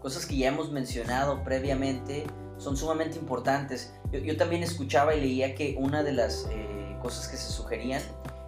[0.03, 2.27] cosas que ya hemos mencionado previamente,
[2.59, 3.95] son sumamente importantes.
[4.11, 8.03] Yo, también escuchaba y leía que una de las eh, cosas que se sugerían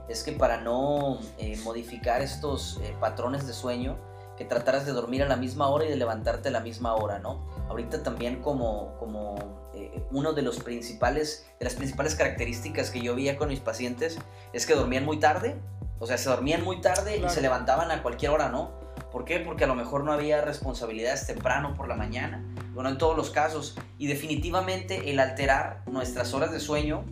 [0.09, 3.97] es que para no eh, modificar estos eh, patrones de sueño,
[4.37, 7.21] que trataras de dormir a la misma hora y de levantarte a la misma hora,
[7.21, 7.47] ¿no?
[7.69, 13.15] Ahorita también como, como eh, uno de los principales, de las principales características que yo
[13.15, 14.19] veía con mis pacientes
[14.53, 15.57] es que dormían muy tarde,
[15.99, 18.73] o sea, se dormían muy tarde y se levantaban a cualquier hora, ¿no?
[19.13, 19.41] ¿Por qué?
[19.41, 23.31] Porque a lo mejor no había responsabilidades temprano por la mañana, bueno, en todos los
[23.31, 27.05] casos, y definitivamente el alterar nuestras horas de sueño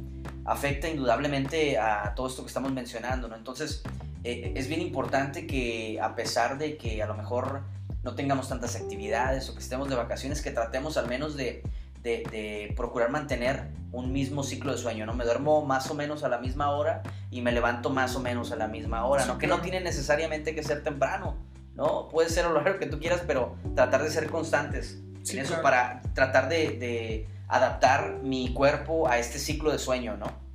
[0.45, 3.35] afecta indudablemente a todo esto que estamos mencionando, ¿no?
[3.35, 3.83] Entonces,
[4.23, 7.63] eh, es bien importante que a pesar de que a lo mejor
[8.07, 11.65] no tengamos tantas actividades o que estemos de vacaciones, que tratemos al menos de,
[12.05, 15.13] de, procurar mantener un mismo ciclo de sueño, ¿no?
[15.13, 18.53] Me duermo más o menos a la misma hora y me levanto más o menos
[18.53, 19.39] a la misma hora, ¿no?
[19.39, 21.37] Que no tiene necesariamente que ser temprano,
[21.75, 22.09] ¿no?
[22.09, 25.61] Puede ser a lo largo que tú quieras, pero tratar de ser constantes en eso
[25.61, 30.46] para tratar de, de adaptar mi cuerpo a este ciclo de sueño, ¿no?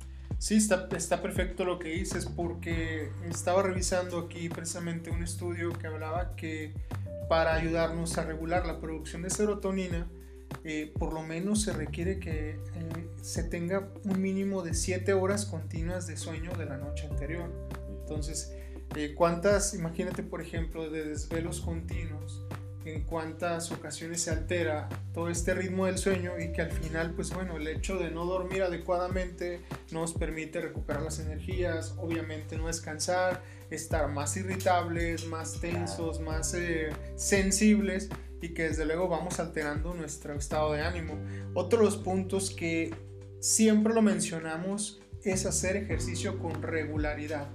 [0.42, 5.86] Sí, está, está perfecto lo que dices porque estaba revisando aquí precisamente un estudio que
[5.86, 6.74] hablaba que
[7.28, 10.08] para ayudarnos a regular la producción de serotonina,
[10.64, 12.58] eh, por lo menos se requiere que eh,
[13.22, 17.48] se tenga un mínimo de 7 horas continuas de sueño de la noche anterior.
[18.00, 18.52] Entonces,
[18.96, 22.44] eh, ¿cuántas, imagínate por ejemplo, de desvelos continuos?
[22.84, 27.32] En cuántas ocasiones se altera todo este ritmo del sueño y que al final, pues
[27.32, 33.42] bueno, el hecho de no dormir adecuadamente nos permite recuperar las energías, obviamente no descansar,
[33.70, 38.08] estar más irritables, más tensos, más eh, sensibles
[38.40, 41.18] y que desde luego vamos alterando nuestro estado de ánimo.
[41.54, 42.94] Otro de los puntos que
[43.40, 47.48] siempre lo mencionamos es hacer ejercicio con regularidad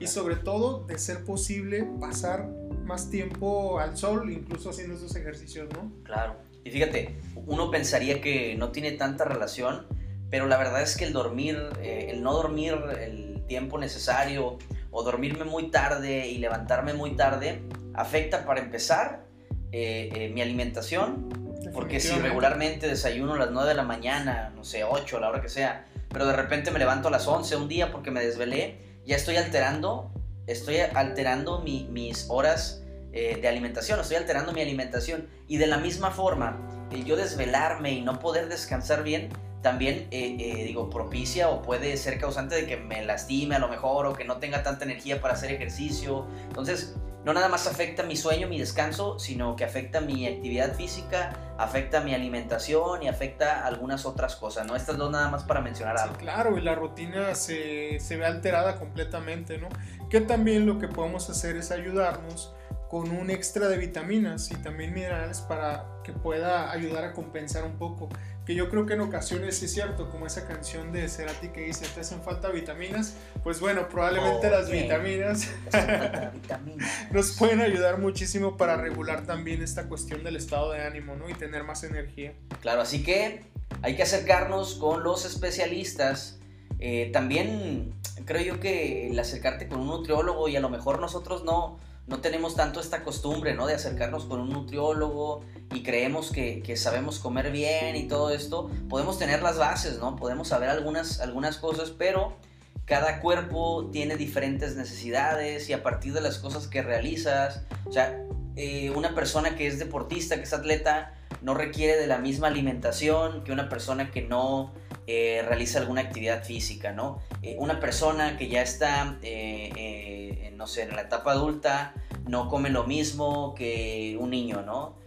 [0.00, 2.50] y sobre todo de ser posible pasar
[2.84, 5.92] más tiempo al sol, incluso haciendo esos ejercicios, ¿no?
[6.04, 6.36] Claro.
[6.64, 7.16] Y fíjate,
[7.46, 9.86] uno pensaría que no tiene tanta relación,
[10.30, 14.58] pero la verdad es que el dormir, eh, el no dormir el tiempo necesario
[14.90, 17.62] o dormirme muy tarde y levantarme muy tarde,
[17.94, 19.24] afecta para empezar
[19.72, 21.28] eh, eh, mi alimentación,
[21.72, 25.28] porque si regularmente desayuno a las 9 de la mañana, no sé, 8, a la
[25.30, 28.20] hora que sea, pero de repente me levanto a las 11 un día porque me
[28.20, 30.12] desvelé, ya estoy alterando
[30.46, 35.28] estoy alterando mis horas eh, de alimentación, estoy alterando mi alimentación.
[35.48, 39.28] Y de la misma forma, yo desvelarme y no poder descansar bien,
[39.62, 43.68] también, eh, eh, digo, propicia o puede ser causante de que me lastime a lo
[43.68, 46.26] mejor o que no tenga tanta energía para hacer ejercicio.
[46.48, 51.54] Entonces, no nada más afecta mi sueño, mi descanso, sino que afecta mi actividad física,
[51.56, 54.74] afecta mi alimentación y afecta algunas otras cosas, ¿no?
[54.74, 56.16] Estas dos nada más para mencionar algo.
[56.16, 59.68] claro, y la rutina se, se ve alterada completamente, ¿no?
[60.10, 62.54] Que también lo que podemos hacer es ayudarnos
[62.92, 67.78] con un extra de vitaminas y también minerales para que pueda ayudar a compensar un
[67.78, 68.10] poco.
[68.46, 71.86] Que yo creo que en ocasiones es cierto, como esa canción de Cerati que dice,
[71.94, 75.48] te hacen falta vitaminas, pues bueno, probablemente las vitaminas,
[77.12, 81.30] nos pueden ayudar muchísimo para regular también esta cuestión del estado de ánimo, ¿no?
[81.30, 82.34] Y tener más energía.
[82.60, 83.44] Claro, así que
[83.82, 86.38] hay que acercarnos con los especialistas.
[86.80, 91.44] Eh, también creo yo que el acercarte con un nutriólogo y a lo mejor nosotros
[91.44, 93.66] no no tenemos tanto esta costumbre, ¿no?
[93.66, 98.70] De acercarnos con un nutriólogo y creemos que, sabemos comer bien y todo esto.
[98.88, 100.16] Podemos tener las bases, ¿no?
[100.16, 102.36] Podemos saber algunas, algunas cosas, pero
[102.84, 108.18] cada cuerpo tiene diferentes necesidades y a partir de las cosas que realizas, o sea,
[108.56, 113.44] eh, una persona que es deportista, que es atleta, no requiere de la misma alimentación
[113.44, 114.72] que una persona que no
[115.06, 117.20] eh, realiza alguna actividad física, ¿no?
[117.42, 121.94] Eh, una persona que ya está, eh, no sé, en la etapa adulta,
[122.26, 125.00] no come lo mismo que un niño, ¿no?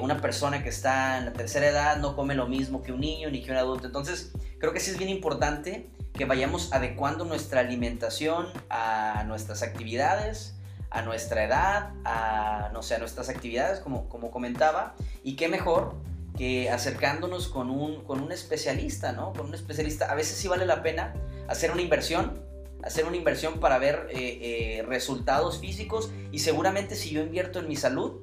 [0.00, 3.28] una persona que está en la tercera edad no come lo mismo que un niño
[3.28, 3.86] ni que un adulto.
[3.86, 10.54] Entonces, creo que sí es bien importante que vayamos adecuando nuestra alimentación a nuestras actividades,
[10.88, 15.94] a nuestra edad, a, no sé, a nuestras actividades, como, como comentaba, y qué mejor
[16.36, 19.32] que acercándonos con un, con un especialista, ¿no?
[19.32, 21.14] Con un especialista, a veces sí vale la pena
[21.48, 22.42] hacer una inversión,
[22.82, 27.68] hacer una inversión para ver eh, eh, resultados físicos y seguramente si yo invierto en
[27.68, 28.20] mi salud,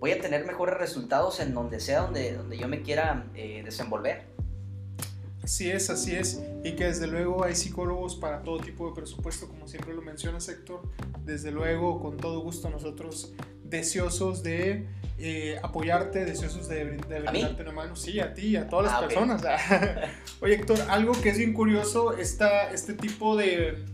[0.00, 4.24] voy a tener mejores resultados en donde sea donde, donde yo me quiera eh, desenvolver.
[5.42, 6.42] Así es, así es.
[6.64, 10.38] Y que desde luego hay psicólogos para todo tipo de presupuesto, como siempre lo menciona
[10.38, 10.82] Héctor.
[11.24, 13.32] Desde luego, con todo gusto nosotros
[13.64, 14.86] deseosos de
[15.22, 17.96] eh, apoyarte, deseosos de, de brindarte una mano.
[17.96, 19.42] Sí, a ti, a todas las ah, personas.
[20.40, 23.84] Oye, Héctor, algo que es bien curioso, está este tipo de,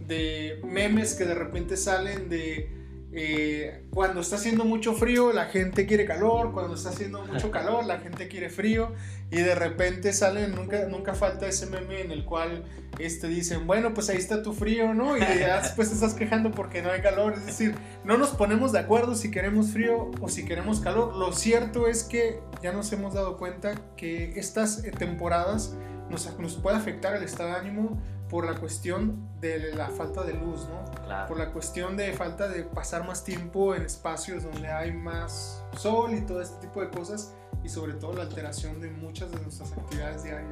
[0.00, 2.83] de memes que de repente salen de
[3.16, 6.52] eh, cuando está haciendo mucho frío, la gente quiere calor.
[6.52, 8.92] Cuando está haciendo mucho calor, la gente quiere frío.
[9.30, 12.64] Y de repente salen, nunca, nunca falta ese meme en el cual
[12.98, 15.16] este, dicen, bueno, pues ahí está tu frío, ¿no?
[15.16, 17.34] Y ya después te estás quejando porque no hay calor.
[17.34, 21.14] Es decir, no nos ponemos de acuerdo si queremos frío o si queremos calor.
[21.14, 25.76] Lo cierto es que ya nos hemos dado cuenta que estas temporadas
[26.10, 28.02] nos, nos puede afectar el estado de ánimo
[28.34, 30.84] por la cuestión de la falta de luz, ¿no?
[31.28, 36.12] Por la cuestión de falta de pasar más tiempo en espacios donde hay más sol
[36.14, 39.70] y todo este tipo de cosas y sobre todo la alteración de muchas de nuestras
[39.70, 40.50] actividades diarias.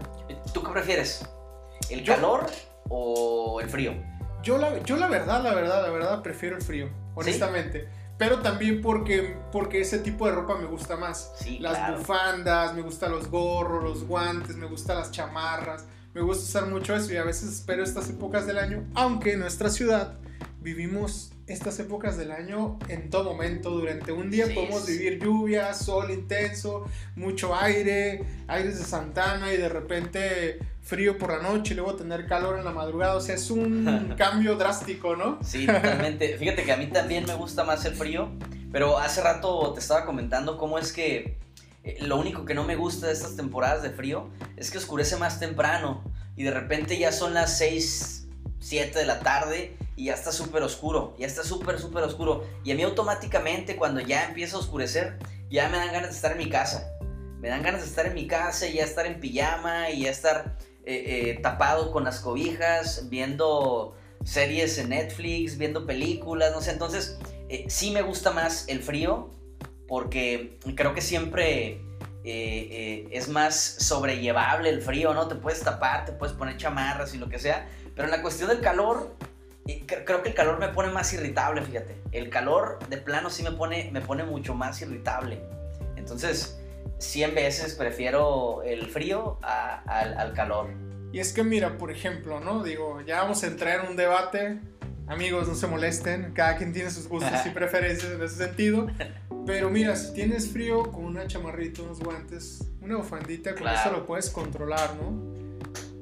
[0.55, 1.29] ¿Tú qué prefieres?
[1.90, 2.47] ¿El calor
[2.88, 3.95] o el frío?
[4.45, 7.88] Yo la, yo la verdad, la verdad, la verdad prefiero el frío, honestamente.
[8.16, 11.33] Pero también porque, porque ese tipo de ropa me gusta más.
[11.59, 16.70] las bufandas, me gustan los gorros, los guantes, me gustan las chamarras me gusta usar
[16.70, 20.18] mucho eso y a veces espero estas épocas del año, aunque en nuestra ciudad
[20.61, 23.70] vivimos estas épocas del año en todo momento.
[23.70, 26.85] Durante un día podemos vivir lluvia, sol intenso,
[27.16, 32.27] mucho aire, aires de Santana y de repente frío por la noche y luego tener
[32.27, 33.16] calor en la madrugada.
[33.16, 35.38] O sea, es un cambio drástico, ¿no?
[35.42, 36.37] Sí, totalmente.
[36.38, 38.31] Fíjate que a mí también me gusta más el frío,
[38.70, 41.38] pero hace rato te estaba comentando cómo es que
[42.01, 45.40] lo único que no me gusta de estas temporadas de frío es que oscurece más
[45.40, 46.05] temprano
[46.37, 48.29] y de repente ya son las 6,
[48.61, 52.47] 7 de la tarde y ya está súper oscuro, ya está súper, súper oscuro.
[52.64, 55.18] Y a mí automáticamente cuando ya empieza a oscurecer,
[55.51, 56.88] ya me dan ganas de estar en mi casa.
[57.40, 60.11] Me dan ganas de estar en mi casa y ya estar en pijama y ya
[60.11, 66.71] estar eh, eh, tapado con las cobijas, viendo series en Netflix, viendo películas, no sé.
[66.71, 67.18] Entonces,
[67.66, 69.31] sí me gusta más el frío
[69.92, 71.78] porque creo que siempre eh,
[72.24, 75.28] eh, es más sobrellevable el frío, ¿no?
[75.28, 78.48] Te puedes tapar, te puedes poner chamarras y lo que sea, pero en la cuestión
[78.48, 79.14] del calor,
[79.68, 81.94] eh, creo que el calor me pone más irritable, fíjate.
[82.11, 85.42] El calor de plano sí me pone, me pone mucho más irritable.
[85.96, 86.59] Entonces,
[86.96, 90.70] 100 veces prefiero el frío al, al calor.
[91.12, 92.62] Y es que mira, por ejemplo, ¿no?
[92.62, 94.59] Digo, ya vamos a entrar en un debate
[95.07, 98.88] amigos, no se molesten, cada quien tiene sus gustos y preferencias en ese sentido.
[99.46, 104.07] Pero mira, si tienes frío, con una chamarrita, unos guantes, una bufandita, con eso lo
[104.07, 105.33] puedes controlar, ¿no?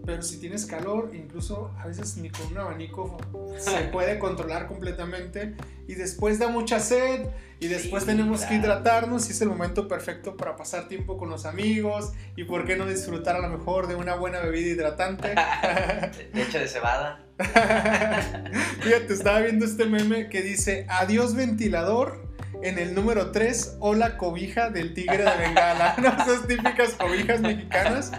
[0.05, 3.17] Pero si tienes calor, incluso a veces ni con un abanico
[3.59, 5.55] se puede controlar completamente.
[5.87, 7.27] Y después da mucha sed,
[7.59, 11.47] y después tenemos que hidratarnos, y es el momento perfecto para pasar tiempo con los
[11.47, 12.13] amigos.
[12.37, 15.35] Y por qué no disfrutar a lo mejor de una buena bebida hidratante.
[16.35, 17.25] Leche de cebada.
[18.81, 22.30] Fíjate, estaba viendo este meme que dice: Adiós ventilador
[22.63, 25.95] en el número 3, o la cobija del tigre de Bengala.
[25.99, 28.13] Esas típicas cobijas mexicanas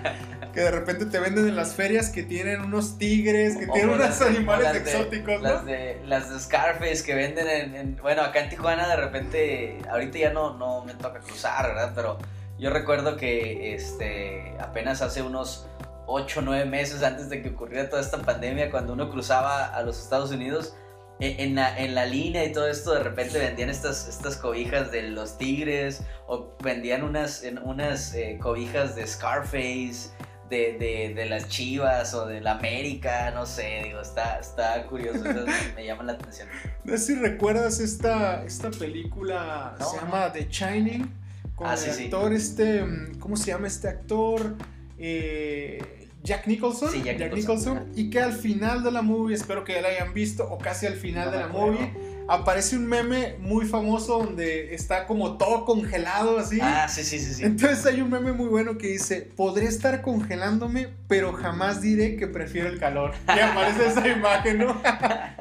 [0.54, 4.22] que de repente te venden en las ferias que tienen unos tigres, que tienen unos
[4.22, 8.96] animales exóticos, Las de, las de Scarface que venden en, Bueno, acá en Tijuana de
[8.98, 11.94] repente, ahorita ya no, no me toca cruzar, ¿verdad?
[11.96, 12.18] Pero
[12.60, 15.68] yo recuerdo que este, apenas hace unos
[16.08, 19.82] 8 o 9 meses antes de que ocurriera toda esta pandemia, cuando uno cruzaba a
[19.84, 20.76] los Estados Unidos,
[21.22, 25.04] en la, en la, línea y todo esto, de repente vendían estas, estas cobijas de
[25.04, 30.10] los tigres o vendían unas, unas eh, cobijas de Scarface,
[30.50, 35.24] de, de, de, las chivas o de la América, no sé, digo, está, está curioso,
[35.76, 36.50] me llama la atención.
[36.84, 41.08] No sé si recuerdas esta, esta película, se llama The Shining,
[41.56, 42.84] con ah, el actor este,
[43.20, 44.56] ¿cómo se llama este actor?
[44.98, 49.82] Eh, Jack Nicholson, Jack, Nicholson, y que al final de la movie, espero que ya
[49.82, 51.94] la hayan visto, o casi al final de la movie,
[52.28, 56.60] aparece un meme muy famoso donde está como todo congelado así.
[56.62, 57.44] Ah, sí, sí, sí, sí.
[57.44, 62.28] Entonces hay un meme muy bueno que dice, podré estar congelándome, pero jamás diré que
[62.28, 63.14] prefiero el calor.
[63.28, 64.82] Y aparece esa imagen, ¿no?
[64.84, 65.36] ay,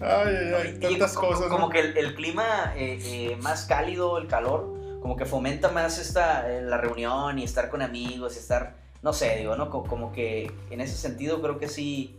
[0.00, 1.48] ay, ay, tantas cosas.
[1.48, 6.50] Como que el, clima eh, eh, más cálido, el calor, como que fomenta más esta,
[6.52, 9.70] eh, la reunión y estar con amigos y estar no sé, digo, ¿no?
[9.70, 12.18] Como que en ese sentido creo que sí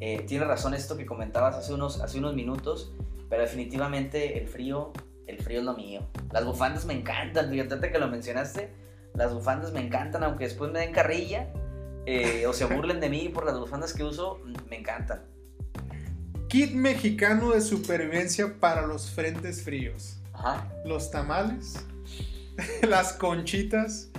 [0.00, 2.92] eh, tiene razón esto que comentabas hace unos, hace unos minutos,
[3.30, 4.92] pero definitivamente el frío,
[5.26, 6.02] el frío es lo mío.
[6.32, 8.68] Las bufandas me encantan, fíjate que lo mencionaste,
[9.14, 11.48] las bufandas me encantan, aunque después me den carrilla
[12.04, 15.22] eh, o se burlen de mí por las bufandas que uso, me encantan.
[16.48, 20.18] Kit mexicano de supervivencia para los frentes fríos.
[20.34, 20.70] Ajá.
[20.84, 21.76] Los tamales,
[22.86, 24.10] las conchitas,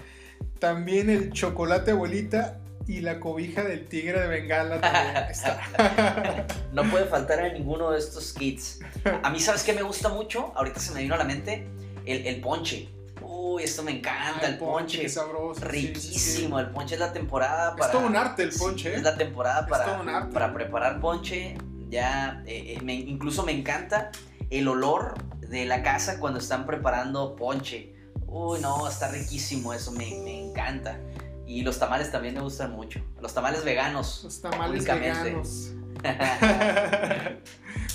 [0.60, 6.48] también el chocolate abuelita y la cobija del tigre de Bengala también está.
[6.74, 8.80] no puede faltar en ninguno de estos kits.
[9.24, 10.54] A mí, ¿sabes qué me gusta mucho?
[10.56, 11.68] Ahorita se me vino a la mente
[12.06, 12.90] el, ponche.
[13.22, 15.02] Uy, esto me encanta, ah, el, ponche.
[15.02, 15.66] Qué sabroso.
[15.66, 17.88] Riquísimo, el ponche es la temporada para...
[17.88, 18.94] Es todo un arte el ponche.
[18.94, 19.04] es ¿eh?
[19.04, 21.58] la temporada para, para preparar ponche.
[21.90, 24.12] Ya, eh, eh, incluso me encanta
[24.50, 27.97] el olor de la casa cuando están preparando ponche.
[28.28, 31.00] Uy, no, está riquísimo eso, me, me encanta.
[31.46, 33.00] Y los tamales también me gustan mucho.
[33.22, 34.22] Los tamales veganos.
[34.26, 35.72] Los tamales veganos.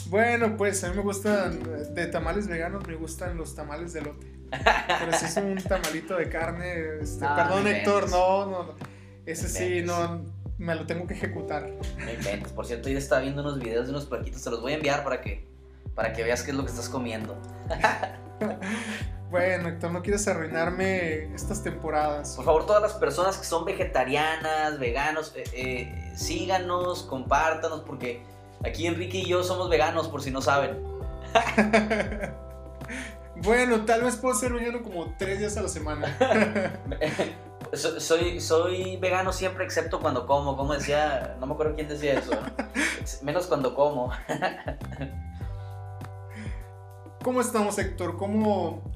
[0.06, 1.60] bueno, pues a mí me gustan,
[1.94, 4.26] de tamales veganos me gustan los tamales de lote.
[4.50, 8.74] Pero si es un tamalito de carne, este, perdón Héctor, no, no,
[9.24, 10.24] ese sí, no,
[10.58, 11.70] me lo tengo que ejecutar.
[12.04, 12.52] Me inventes.
[12.52, 15.04] Por cierto, yo estaba viendo unos videos de unos plaquitos, te los voy a enviar
[15.04, 15.46] para que,
[15.94, 17.40] para que veas qué es lo que estás comiendo.
[19.32, 22.36] Bueno, Héctor, no quieres arruinarme estas temporadas.
[22.36, 28.22] Por favor, todas las personas que son vegetarianas, veganos, eh, eh, síganos, compártanos, porque
[28.62, 30.82] aquí Enrique y yo somos veganos, por si no saben.
[33.36, 36.14] bueno, tal vez puedo ser vegano como tres días a la semana.
[37.72, 40.58] soy, soy vegano siempre, excepto cuando como.
[40.58, 42.32] Como decía, no me acuerdo quién decía eso.
[43.22, 44.12] Menos cuando como.
[47.22, 48.18] ¿Cómo estamos, Héctor?
[48.18, 48.91] ¿Cómo,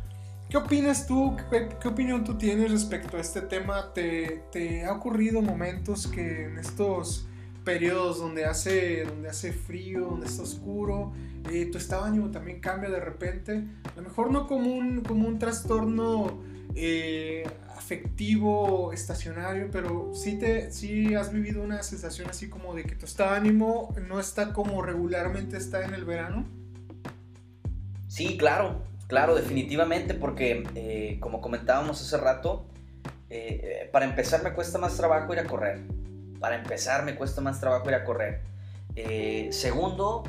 [0.48, 1.36] ¿Qué opinas tú?
[1.50, 3.92] ¿Qué, opinión tú tienes respecto a este tema?
[3.92, 7.26] ¿Te, ¿Te, ha ocurrido momentos que en estos
[7.64, 11.12] periodos donde hace, donde hace frío, donde está oscuro,
[11.50, 13.64] eh, tu estado de ánimo también cambia de repente?
[13.92, 16.40] A lo mejor no como un, como un trastorno
[16.76, 17.44] eh,
[17.76, 23.04] afectivo, estacionario, pero sí, te, sí has vivido una sensación así como de que tu
[23.04, 26.46] estado de ánimo no está como regularmente está en el verano.
[28.06, 32.66] Sí, claro, Claro, definitivamente, porque eh, como comentábamos hace rato,
[33.30, 35.80] eh, para empezar me cuesta más trabajo ir a correr.
[36.40, 38.42] Para empezar me cuesta más trabajo ir a correr.
[38.96, 40.24] Eh, segundo,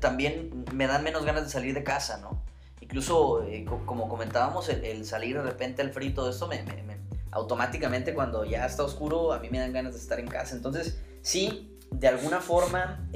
[0.00, 2.42] también me dan menos ganas de salir de casa, ¿no?
[2.80, 3.46] Incluso,
[3.86, 6.64] como comentábamos, el, salir de repente al frío todo esto, me,
[7.30, 10.54] automáticamente cuando ya está oscuro, a mí me dan ganas de estar en casa.
[10.54, 13.08] Entonces, sí, de alguna forma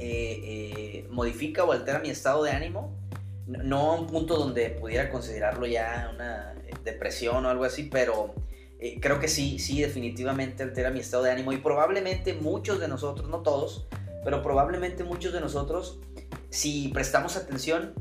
[1.09, 3.02] modifica o altera mi estado de ánimo
[3.47, 8.33] no a un punto donde pudiera considerarlo ya una eh, depresión o algo así, pero
[8.79, 12.87] eh, creo que sí, sí, definitivamente altera mi estado de ánimo y probablemente muchos de
[12.87, 13.87] nosotros, no todos,
[14.23, 15.99] pero probablemente muchos de nosotros,
[16.49, 17.93] si prestamos atención,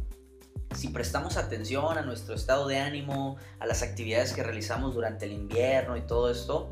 [0.74, 5.32] si prestamos atención a nuestro estado de ánimo, a las actividades que realizamos durante el
[5.32, 6.68] invierno y todo esto,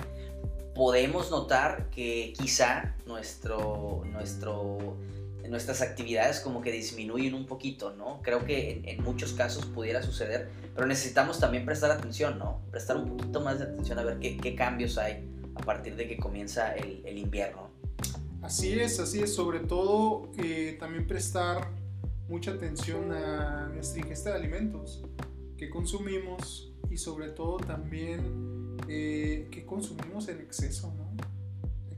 [0.74, 4.96] podemos notar que quizá nuestro, nuestro
[5.50, 8.22] nuestras actividades como que disminuyen un poquito, ¿no?
[8.22, 12.62] Creo que en, muchos casos pudiera suceder, pero necesitamos también prestar atención, ¿no?
[12.70, 16.16] Prestar un poquito más de atención a ver qué, cambios hay a partir de que
[16.18, 17.68] comienza el, invierno.
[18.42, 21.68] Así es, así es, sobre todo eh, también prestar
[22.28, 25.02] mucha atención a nuestra ingesta de alimentos
[25.58, 31.10] que consumimos y sobre todo también eh, que consumimos en exceso, ¿no?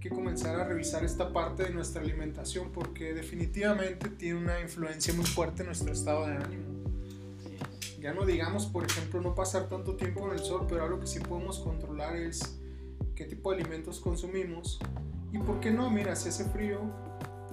[0.03, 5.25] Que comenzar a revisar esta parte de nuestra alimentación porque definitivamente tiene una influencia muy
[5.25, 6.83] fuerte en nuestro estado de ánimo.
[8.01, 11.07] Ya no digamos, por ejemplo, no pasar tanto tiempo en el sol, pero algo que
[11.07, 12.59] sí podemos controlar es
[13.15, 14.81] qué tipo de alimentos consumimos.
[15.33, 16.81] Y por qué no, mira, si hace frío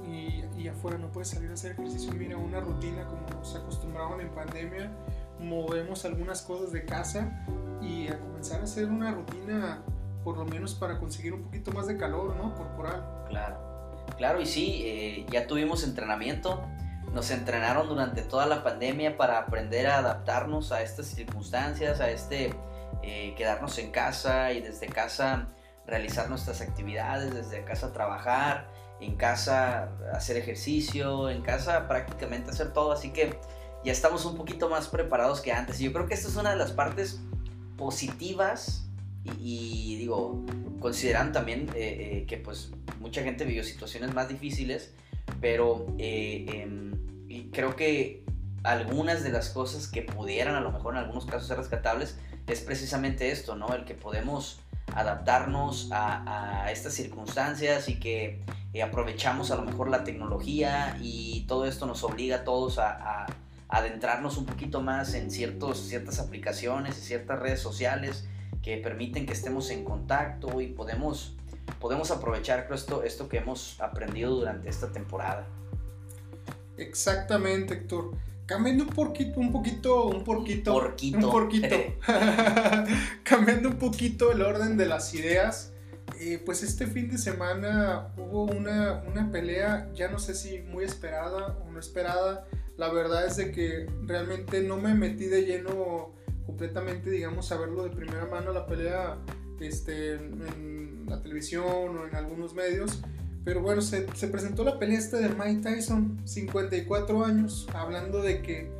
[0.03, 4.21] y, y afuera no puedes salir a hacer ejercicio, mira, una rutina como nos acostumbraban
[4.21, 4.91] en pandemia,
[5.39, 7.45] movemos algunas cosas de casa
[7.79, 9.83] y a comenzar a hacer una rutina
[10.29, 12.53] por lo menos para conseguir un poquito más de calor, ¿no?
[12.53, 13.03] Corporal.
[13.29, 16.61] Claro, claro, y sí, eh, ya tuvimos entrenamiento,
[17.11, 22.53] nos entrenaron durante toda la pandemia para aprender a adaptarnos a estas circunstancias, a este
[23.01, 25.47] eh, quedarnos en casa y desde casa
[25.87, 28.69] realizar nuestras actividades, desde casa trabajar,
[29.01, 33.39] en casa hacer ejercicio, en casa prácticamente hacer todo, así que
[33.83, 35.81] ya estamos un poquito más preparados que antes.
[35.81, 37.19] Y yo creo que esta es una de las partes
[37.77, 38.88] positivas
[39.23, 40.43] y, digo,
[40.79, 44.93] consideran también eh, eh, que pues mucha gente vivió situaciones más difíciles,
[45.41, 48.23] pero eh, em, creo que
[48.63, 52.17] algunas de las cosas que pudieran a lo mejor en algunos casos ser rescatables
[52.47, 53.73] es precisamente esto, ¿no?
[53.73, 54.59] El que podemos
[54.95, 58.41] adaptarnos a, estas circunstancias y que
[58.83, 63.27] aprovechamos a lo mejor la tecnología y todo esto nos obliga a todos a, a
[63.69, 68.25] adentrarnos un poquito más en ciertos, ciertas aplicaciones y ciertas redes sociales
[68.69, 71.35] que permiten que estemos en contacto y podemos,
[71.79, 75.47] podemos aprovechar esto, esto que hemos aprendido durante esta temporada.
[76.77, 78.11] Exactamente, Héctor.
[78.45, 81.67] Cambiando un poquito, un poquito, un poquito, un poquito,
[83.23, 85.73] cambiando un poquito el orden de las ideas.
[86.19, 90.83] Eh, pues este fin de semana hubo una, una pelea, ya no sé si muy
[90.83, 92.45] esperada o no esperada.
[92.77, 96.18] La verdad es de que realmente no me metí de lleno
[96.49, 99.17] completamente, digamos, saberlo de primera mano la pelea
[99.59, 103.01] este, en la televisión o en algunos medios.
[103.45, 108.71] Pero bueno, se, presentó la pelea esta de Mike Tyson, 54 años, hablando de que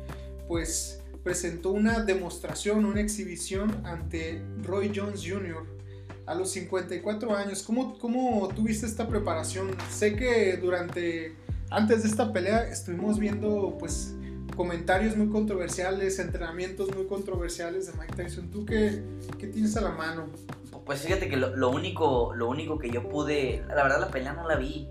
[0.48, 5.64] pues presentó una demostración, una exhibición ante Roy Jones Jr.
[6.26, 7.62] a los 54 años.
[7.62, 9.70] ¿Cómo, cómo tuviste esta preparación?
[9.90, 11.36] Sé que durante,
[11.70, 14.16] antes de esta pelea estuvimos viendo pues
[14.56, 18.50] comentarios muy controversiales, entrenamientos muy controversiales de Mike Tyson.
[18.50, 19.02] ¿Tú qué,
[19.38, 20.26] qué tienes a la mano?
[20.84, 24.48] Pues fíjate que lo, único, lo único que yo pude, la verdad la pelea no
[24.48, 24.88] la vi.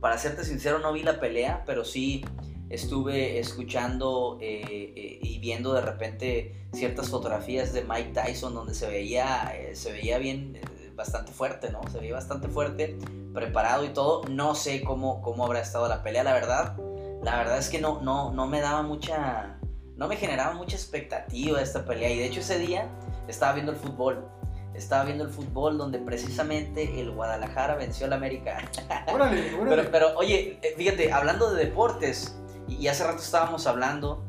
[0.00, 2.24] Para serte sincero no vi la pelea, pero sí
[2.70, 8.86] estuve escuchando eh, eh, y viendo de repente ciertas fotografías de Mike Tyson donde se
[8.88, 10.58] veía, eh, se veía bien,
[10.96, 11.80] bastante fuerte, ¿no?
[11.90, 12.96] Se veía bastante fuerte,
[13.32, 14.22] preparado y todo.
[14.28, 16.76] No sé cómo, cómo habrá estado la pelea, la verdad.
[17.24, 19.56] La verdad es que no, no, no me daba mucha,
[19.96, 22.10] no me generaba mucha expectativa esta pelea.
[22.10, 22.88] Y de hecho ese día
[23.28, 24.28] estaba viendo el fútbol.
[24.74, 28.58] Estaba viendo el fútbol donde precisamente el Guadalajara venció al América.
[29.12, 29.76] Órale, órale.
[29.76, 32.36] Pero, pero, oye, fíjate, hablando de deportes,
[32.68, 34.24] y hace rato estábamos hablando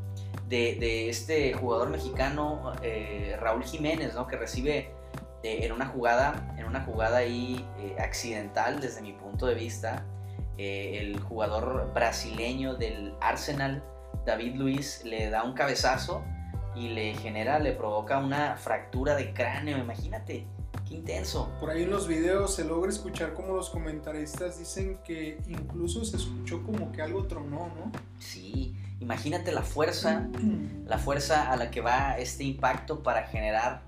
[0.48, 4.28] de, este jugador mexicano, eh, Raúl Jiménez, ¿no?
[4.28, 4.92] Que recibe
[5.44, 10.06] eh, en una jugada, en una jugada ahí eh, accidental desde mi punto de vista,
[10.58, 13.84] el jugador brasileño del Arsenal,
[14.26, 16.24] David Luis, le da un cabezazo
[16.76, 20.46] y le genera, le provoca una fractura de cráneo, imagínate.
[20.88, 21.52] Qué intenso.
[21.60, 26.18] Por ahí en los videos se logra escuchar como los comentaristas dicen que incluso se
[26.18, 27.92] escuchó como que algo tronó, ¿no?
[28.20, 30.28] Sí, imagínate la fuerza,
[30.86, 33.82] la fuerza a la que va este impacto para generar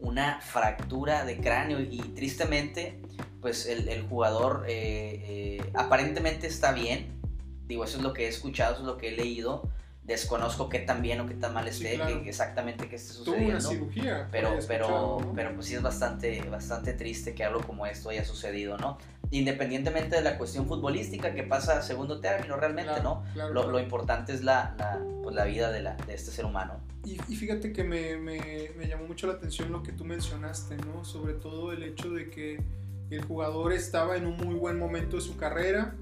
[0.00, 3.00] una fractura de cráneo y tristemente
[3.40, 7.20] pues el, jugador eh, eh, aparentemente está bien,
[7.66, 9.70] digo eso es lo que he escuchado, eso es lo que he leído,
[10.04, 13.50] desconozco qué tan bien o qué tan mal esté, exactamente qué esté sucediendo.
[13.50, 14.28] Una cirugía.
[14.30, 18.76] Pero, pero, pero pues sí es bastante, bastante triste que algo como esto haya sucedido,
[18.76, 18.98] ¿no?
[19.30, 23.24] Independientemente de la cuestión futbolística que pasa a segundo término realmente, ¿no?
[23.34, 26.80] lo, lo, importante es la, la, pues, la vida de, la, de este ser humano.
[27.04, 30.76] Y, y fíjate que me, me, me, llamó mucho la atención lo que tú mencionaste,
[30.76, 31.04] ¿no?
[31.04, 32.62] Sobre todo el hecho de que
[33.10, 35.96] el jugador estaba en un muy buen momento de su carrera,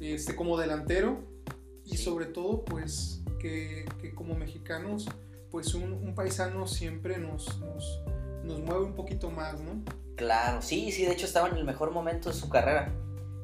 [0.00, 1.20] este, como delantero,
[1.84, 5.08] y sobre todo, pues que, como mexicanos,
[5.50, 8.00] pues un, paisano siempre nos, nos,
[8.44, 9.82] nos, mueve un poquito más, ¿no?
[10.16, 12.92] Claro, sí, sí, de hecho estaba en el mejor momento de su carrera.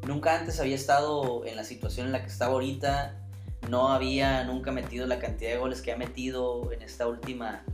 [0.06, 3.23] Nunca antes había estado en la situación en la que está ahorita,
[3.68, 7.64] no había nunca metido la cantidad de goles que ha metido en esta última,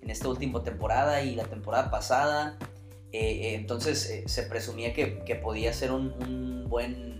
[0.00, 2.58] en esta última temporada y la temporada pasada.
[3.12, 7.12] Eh, eh, entonces eh, se presumía que, que, podía ser un, un buen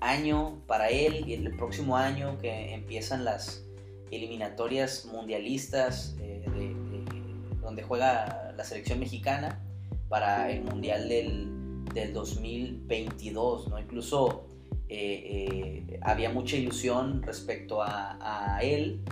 [0.00, 3.64] año para él y el próximo año que empiezan las
[4.12, 6.14] eliminatorias mundialistas
[7.60, 9.60] donde juega la selección mexicana
[10.08, 11.54] para el mundial del,
[12.14, 13.78] 2022, ¿no?
[13.78, 14.46] Incluso
[14.88, 19.02] eh, había mucha ilusión respecto a, él,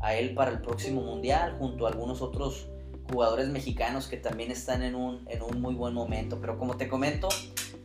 [0.00, 2.68] a él para el próximo mundial, junto a algunos otros
[3.10, 6.38] jugadores mexicanos que también están en un, en un muy buen momento.
[6.40, 7.28] Pero como te comento,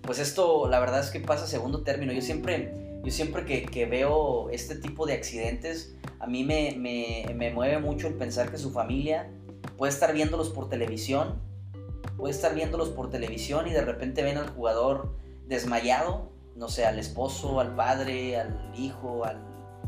[0.01, 2.13] pues esto la verdad es que pasa a segundo término.
[2.13, 2.73] Yo siempre,
[3.03, 8.15] yo siempre que, veo este tipo de accidentes, a mí me, me, mueve mucho el
[8.15, 9.29] pensar que su familia
[9.77, 11.41] puede estar viéndolos por televisión,
[12.17, 15.15] puede estar viéndolos por televisión y de repente ven al jugador
[15.47, 19.39] desmayado, no sé, al esposo, al padre, al hijo, al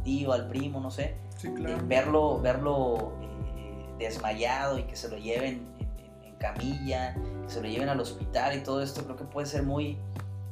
[0.03, 1.17] tío, al primo, no sé.
[1.37, 1.77] Sí, claro.
[1.85, 5.67] verlo, verlo eh, desmayado y que se lo lleven
[6.39, 7.15] camilla,
[7.45, 9.97] que se lo lleven al hospital y todo esto, creo que puede ser muy,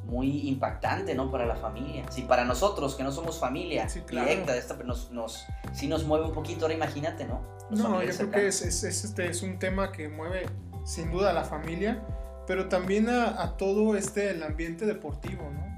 [0.05, 1.32] muy impactante, ¿no?
[1.32, 2.09] Para la familia.
[2.09, 6.34] Si para nosotros, que no somos familia directa, esta, nos, nos, sí nos mueve un
[6.34, 7.41] poquito, ahora imagínate, ¿no?
[7.72, 10.47] no, yo creo que es, es, este, es un tema que mueve
[10.84, 12.03] sin duda a la familia,
[12.45, 15.74] pero también a, a todo este, el ambiente deportivo, ¿no?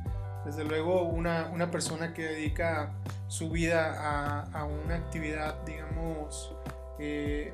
[0.48, 2.93] Desde luego, una, una persona que dedica
[3.28, 6.56] su vida a, a una actividad, digamos,
[7.00, 7.52] eh,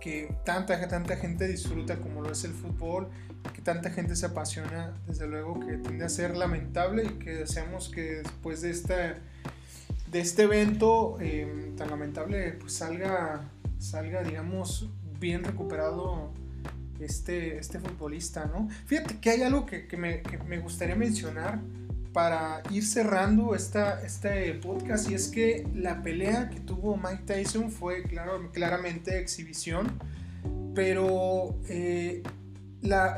[0.00, 3.08] que tanta, tanta gente disfruta como lo es el fútbol,
[3.52, 7.88] que tanta gente se apasiona, desde luego que tiende a ser lamentable y que deseamos
[7.88, 9.14] que después de este,
[10.12, 13.40] de este evento em, tan lamentable pues salga,
[13.80, 14.88] salga, digamos,
[15.18, 16.30] bien recuperado
[17.00, 18.68] este, este futbolista, ¿no?
[18.86, 21.58] Fíjate que hay algo que, que, me, que me gustaría mencionar
[22.16, 27.70] para ir cerrando esta, este podcast y es que la pelea que tuvo Mike Tyson
[27.70, 29.98] fue claro, claramente exhibición,
[30.74, 32.22] pero eh,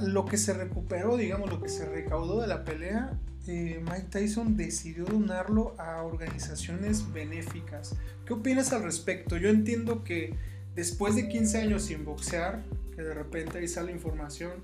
[0.01, 4.57] lo que se recuperó, digamos, lo que se recaudó de la pelea, eh, Mike Tyson
[4.57, 7.95] decidió donarlo a organizaciones benéficas.
[8.27, 9.37] ¿Qué opinas al respecto?
[9.37, 10.35] Yo entiendo que
[10.75, 12.65] después de 15 años sin boxear,
[12.97, 14.55] que de repente ahí sale información,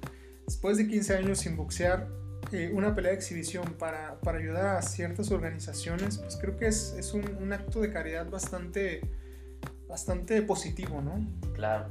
[0.44, 2.08] después de 15 años sin boxear,
[2.52, 6.94] eh, una pelea de exhibición para, para, ayudar a ciertas organizaciones, pues creo que es,
[6.98, 9.00] es un, acto de caridad bastante,
[9.88, 11.26] bastante positivo, ¿no?
[11.54, 11.88] Claro.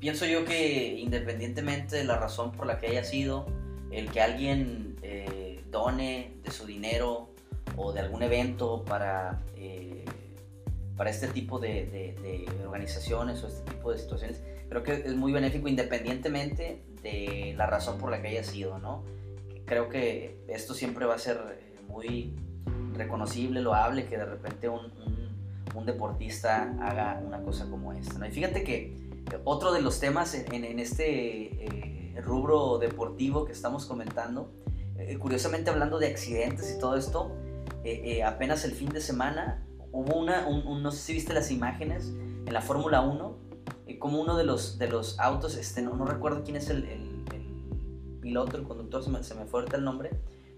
[0.00, 3.46] Pienso yo que independientemente de la razón por la que haya sido,
[3.90, 7.30] el que alguien eh, done de su dinero
[7.76, 10.04] o de algún evento para, eh,
[10.96, 12.14] para este tipo de,
[12.64, 17.98] organizaciones o este tipo de situaciones, creo que es muy benéfico independientemente de la razón
[17.98, 19.02] por la que haya sido, ¿no?
[19.68, 21.38] Creo que esto siempre va a ser
[21.88, 22.34] muy
[22.94, 24.92] reconocible, loable, que de repente un,
[25.74, 28.26] un, deportista haga una cosa como esta, ¿no?
[28.26, 28.96] Y fíjate que
[29.44, 31.64] otro de los temas en, en este...
[31.64, 34.50] Eh, rubro deportivo que estamos comentando,
[34.96, 37.32] eh, curiosamente hablando de accidentes y todo esto,
[37.84, 42.08] eh, eh, apenas el fin de semana hubo una, no sé si viste las imágenes
[42.46, 43.48] en la Fórmula 1,
[43.98, 47.07] como uno de los, de los autos, este, no, no recuerdo quién es el, el,
[48.28, 50.10] piloto, el conductor, se me, se me fue el nombre,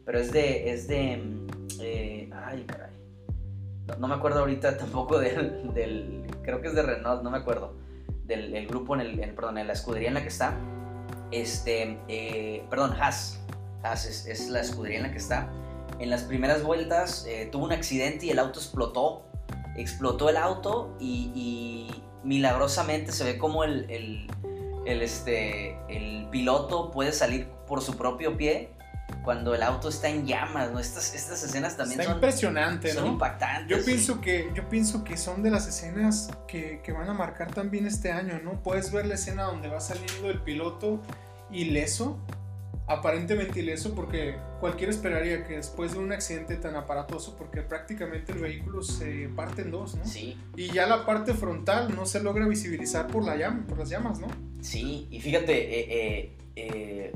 [0.05, 2.91] pero es de, es de, mm, ay caray,
[3.99, 7.75] no, me acuerdo ahorita tampoco del, del, creo que es de Renault, no me acuerdo,
[8.27, 10.57] del grupo, en el, perdón, en la escudería en la que está,
[11.31, 13.41] este, eh, perdón, Haas,
[13.83, 15.49] Haas es, la escudería en la que está.
[15.99, 19.23] En las primeras vueltas eh, tuvo un accidente y el auto explotó.
[19.77, 21.89] Explotó el auto y,
[22.23, 23.89] milagrosamente se ve como el,
[24.85, 28.69] el, este, el piloto puede salir por su propio pie
[29.23, 30.81] cuando el auto está en llamas, ¿no?
[30.81, 33.79] Estas, estas escenas también son, impresionante, son impactantes.
[33.79, 37.55] Yo pienso, que, yo pienso que son de las escenas que, que, van a marcar
[37.55, 38.61] también este año, ¿no?
[38.63, 41.01] Puedes ver la escena donde va saliendo el piloto
[41.51, 42.19] ileso,
[42.89, 48.39] aparentemente ileso, porque cualquiera esperaría que después de un accidente tan aparatoso, porque prácticamente el
[48.39, 50.05] vehículo se parte en dos, ¿no?
[50.05, 50.37] Sí.
[50.57, 54.19] Y ya la parte frontal no se logra visibilizar por, la llama, por las llamas,
[54.19, 54.27] ¿no?
[54.61, 57.13] Sí, y fíjate, eh, eh, eh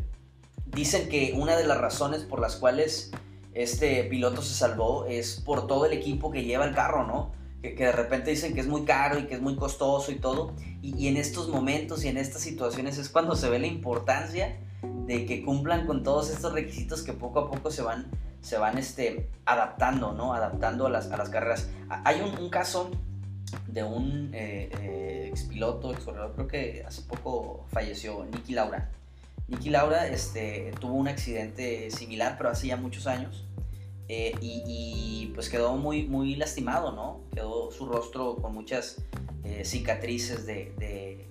[0.75, 3.13] Dicen que una de las razones por las cuales
[3.55, 7.33] este piloto se salvó es por todo el equipo que lleva el carro, ¿no?
[7.63, 10.53] Que, de repente dicen que es muy caro y que es muy costoso y todo.
[10.83, 14.59] Y, en estos momentos y en estas situaciones es cuando se ve la importancia
[15.07, 18.11] de que cumplan con todos estos requisitos que poco a poco se van,
[18.43, 20.35] se van este, adaptando, ¿no?
[20.35, 21.69] Adaptando a las, a las carreras.
[21.89, 22.91] Hay un, caso
[23.69, 28.91] de un eh, eh, expiloto, ex creo que hace poco falleció, Nicky Laura.
[29.49, 33.45] Nicky Laura este, tuvo un accidente similar, pero hace ya muchos años.
[34.09, 37.23] Eh, y, pues quedó muy, muy lastimado, ¿no?
[37.35, 39.03] Quedó su rostro con muchas
[39.45, 41.27] eh, cicatrices de,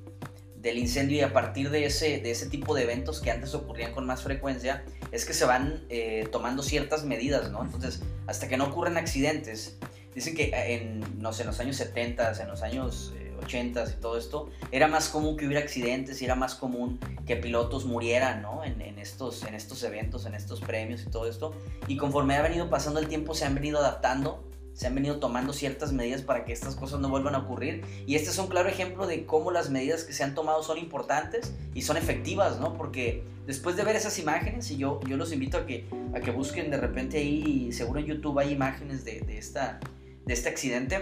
[0.56, 3.94] del incendio y a partir de ese, de ese tipo de eventos que antes ocurrían
[3.94, 7.62] con más frecuencia, es que se van eh, tomando ciertas medidas, ¿no?
[7.64, 9.78] Entonces, hasta que no ocurren accidentes,
[10.16, 14.88] dicen que en, en los años 70, en los años 80 y todo esto, era
[14.88, 18.64] más común que hubiera accidentes y era más común que pilotos murieran, ¿no?
[18.64, 21.54] En, estos, en estos eventos, en estos premios y todo esto.
[21.88, 25.54] Y conforme ha venido pasando el tiempo, se han venido adaptando, se han venido tomando
[25.54, 27.84] ciertas medidas para que estas cosas no vuelvan a ocurrir.
[28.08, 30.78] Y este es un claro ejemplo de cómo las medidas que se han tomado son
[30.78, 32.76] importantes y son efectivas, ¿no?
[32.76, 35.86] Porque después de ver esas imágenes, y yo, yo los invito a que,
[36.16, 39.80] a que busquen de repente ahí, seguro en YouTube hay imágenes de esta,
[40.26, 41.02] de este accidente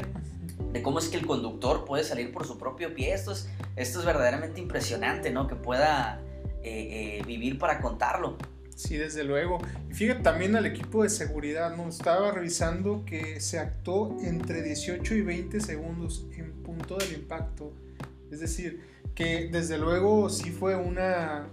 [0.74, 3.14] de cómo es que el conductor puede salir por su propio pie.
[3.14, 5.48] Esto es, esto es verdaderamente impresionante, ¿no?
[5.48, 6.22] Que pueda
[6.64, 8.38] eh, eh, vivir para contarlo.
[8.76, 9.60] Sí, desde luego.
[9.90, 11.90] Y fíjate también al equipo de seguridad, ¿no?
[11.90, 17.74] Estaba revisando que se actuó entre 18 y 20 segundos en punto del impacto.
[18.32, 18.82] Es decir,
[19.14, 21.48] que desde luego sí fue una...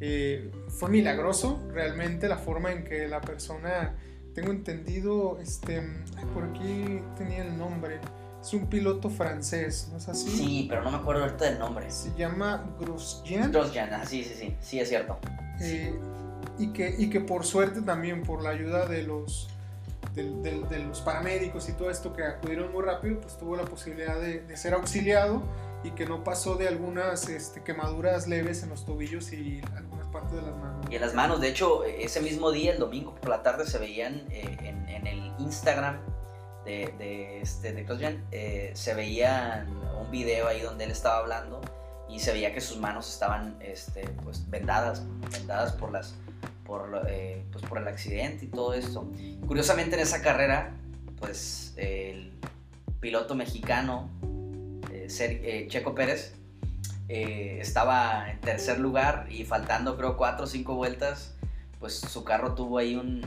[0.00, 3.94] eh, fue milagroso realmente la forma en que la persona
[4.34, 5.82] tengo entendido, este,
[6.34, 8.00] por aquí tenía el nombre.
[8.40, 10.28] Es un piloto francés, ¿no es así?
[10.28, 11.90] Sí, pero no me acuerdo ahorita del nombre.
[11.90, 13.50] Se llama Grosjean.
[13.52, 15.18] Grosjean, ah, sí, sí, sí, sí, es cierto.
[15.60, 15.94] Eh,
[16.58, 19.48] y, que, y que por suerte también, por la ayuda de los,
[20.14, 24.40] de, los paramédicos y todo esto que acudieron muy rápido, pues tuvo la posibilidad de,
[24.40, 25.42] de ser auxiliado
[25.84, 29.60] y que no pasó de algunas este, quemaduras leves en los tobillos y
[30.14, 30.86] partes de las manos.
[30.88, 33.78] Y en las manos, de hecho, ese mismo día, el domingo por la tarde, se
[33.78, 35.98] veían eh, en, el Instagram
[36.64, 39.66] de, de, este, de eh, se veía
[40.00, 41.60] un video ahí donde él estaba hablando
[42.08, 46.14] y se veía que sus manos estaban este, pues, vendadas, vendadas por, las,
[46.64, 49.10] por, eh, pues, por el accidente y todo esto.
[49.46, 50.74] Curiosamente en esa carrera,
[51.18, 52.32] pues el
[53.00, 54.08] piloto mexicano
[54.90, 56.34] eh, Checo Pérez
[57.08, 61.34] eh, estaba en tercer lugar y faltando creo cuatro o cinco vueltas,
[61.78, 63.22] pues su carro tuvo ahí un,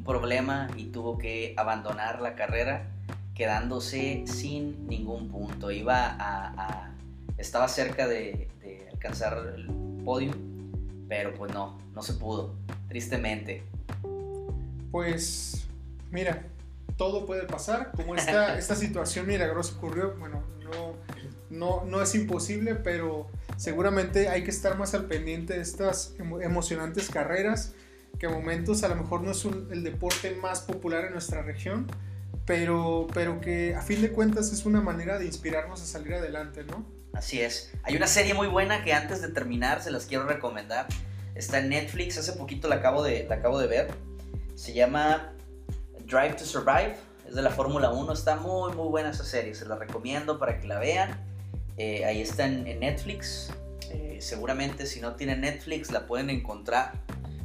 [0.00, 2.88] problema y tuvo que abandonar la carrera
[3.34, 5.70] quedándose sin ningún punto.
[5.70, 6.90] Iba a,
[7.36, 8.48] estaba cerca de,
[8.90, 9.66] alcanzar el
[10.04, 10.32] podio,
[11.06, 12.54] pero pues no, no se pudo,
[12.88, 13.62] tristemente.
[14.90, 15.68] Pues
[16.10, 16.44] mira,
[16.96, 20.94] todo puede pasar, como esta, esta situación milagrosa ocurrió, bueno, no,
[21.50, 27.10] no, no es imposible, pero seguramente hay que estar más al pendiente de estas emocionantes
[27.10, 27.74] carreras,
[28.18, 31.86] que a momentos a lo mejor no es el deporte más popular en nuestra región,
[32.46, 36.64] pero, pero que a fin de cuentas es una manera de inspirarnos a salir adelante,
[36.64, 36.84] ¿no?
[37.12, 37.72] Así es.
[37.82, 40.86] Hay una serie muy buena que antes de terminar se las quiero recomendar.
[41.34, 43.88] Está en Netflix, hace poquito la acabo de, la acabo de ver.
[44.54, 45.32] Se llama
[46.06, 46.96] Drive to Survive,
[47.26, 48.12] es de la Fórmula 1.
[48.12, 51.29] Está muy, muy buena esa serie, se la recomiendo para que la vean.
[51.76, 53.52] Eh, ahí está en, Netflix.
[53.90, 56.92] Eh, seguramente si no tienen Netflix la pueden encontrar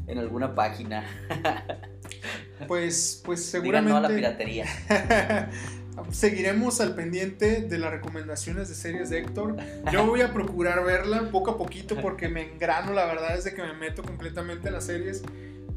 [0.08, 1.06] en alguna página.
[2.68, 3.92] pues, pues seguramente.
[3.92, 4.66] no a la piratería.
[6.12, 9.56] Seguiremos al pendiente de las recomendaciones de series de Héctor.
[9.94, 13.54] Yo voy a procurar verla poco a poquito porque me engrano, la verdad es de
[13.54, 15.24] que me meto completamente en las series.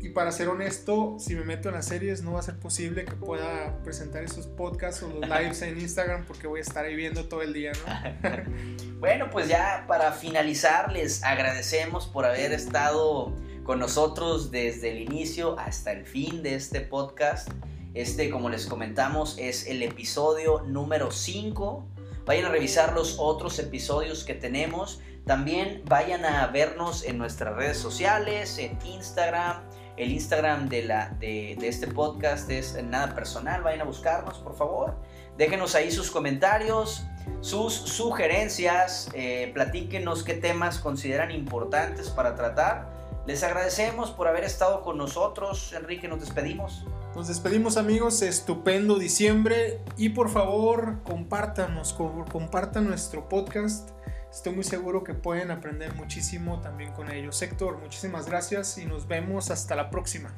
[0.01, 3.05] Y para ser honesto, si me meto en las series no va a ser posible
[3.05, 6.95] que pueda presentar esos podcasts o los lives en Instagram porque voy a estar ahí
[6.95, 8.95] viendo todo el día, ¿no?
[9.01, 13.35] bueno, pues ya para finalizar les agradecemos por haber estado
[13.65, 17.51] con nosotros desde el inicio hasta el fin de este podcast.
[17.93, 21.87] Este, como les comentamos, es el episodio número 5.
[22.25, 25.01] Vayan a revisar los otros episodios que tenemos.
[25.27, 29.68] También vayan a vernos en nuestras redes sociales, en Instagram.
[29.99, 33.63] El Instagram de, la, de, este podcast es nada personal.
[33.63, 34.95] Vayan a buscarnos, por favor.
[35.37, 37.05] Déjenos ahí sus comentarios,
[37.41, 39.11] sus sugerencias.
[39.13, 42.89] Eh, platíquenos qué temas consideran importantes para tratar.
[43.27, 45.73] Les agradecemos por haber estado con nosotros.
[45.73, 46.87] Enrique, nos despedimos.
[47.17, 53.91] Nos despedimos amigos, estupendo diciembre y por favor compártanos, compartan nuestro podcast.
[54.31, 57.41] Estoy muy seguro que pueden aprender muchísimo también con ellos.
[57.41, 60.33] Héctor, muchísimas gracias y nos vemos hasta la próxima.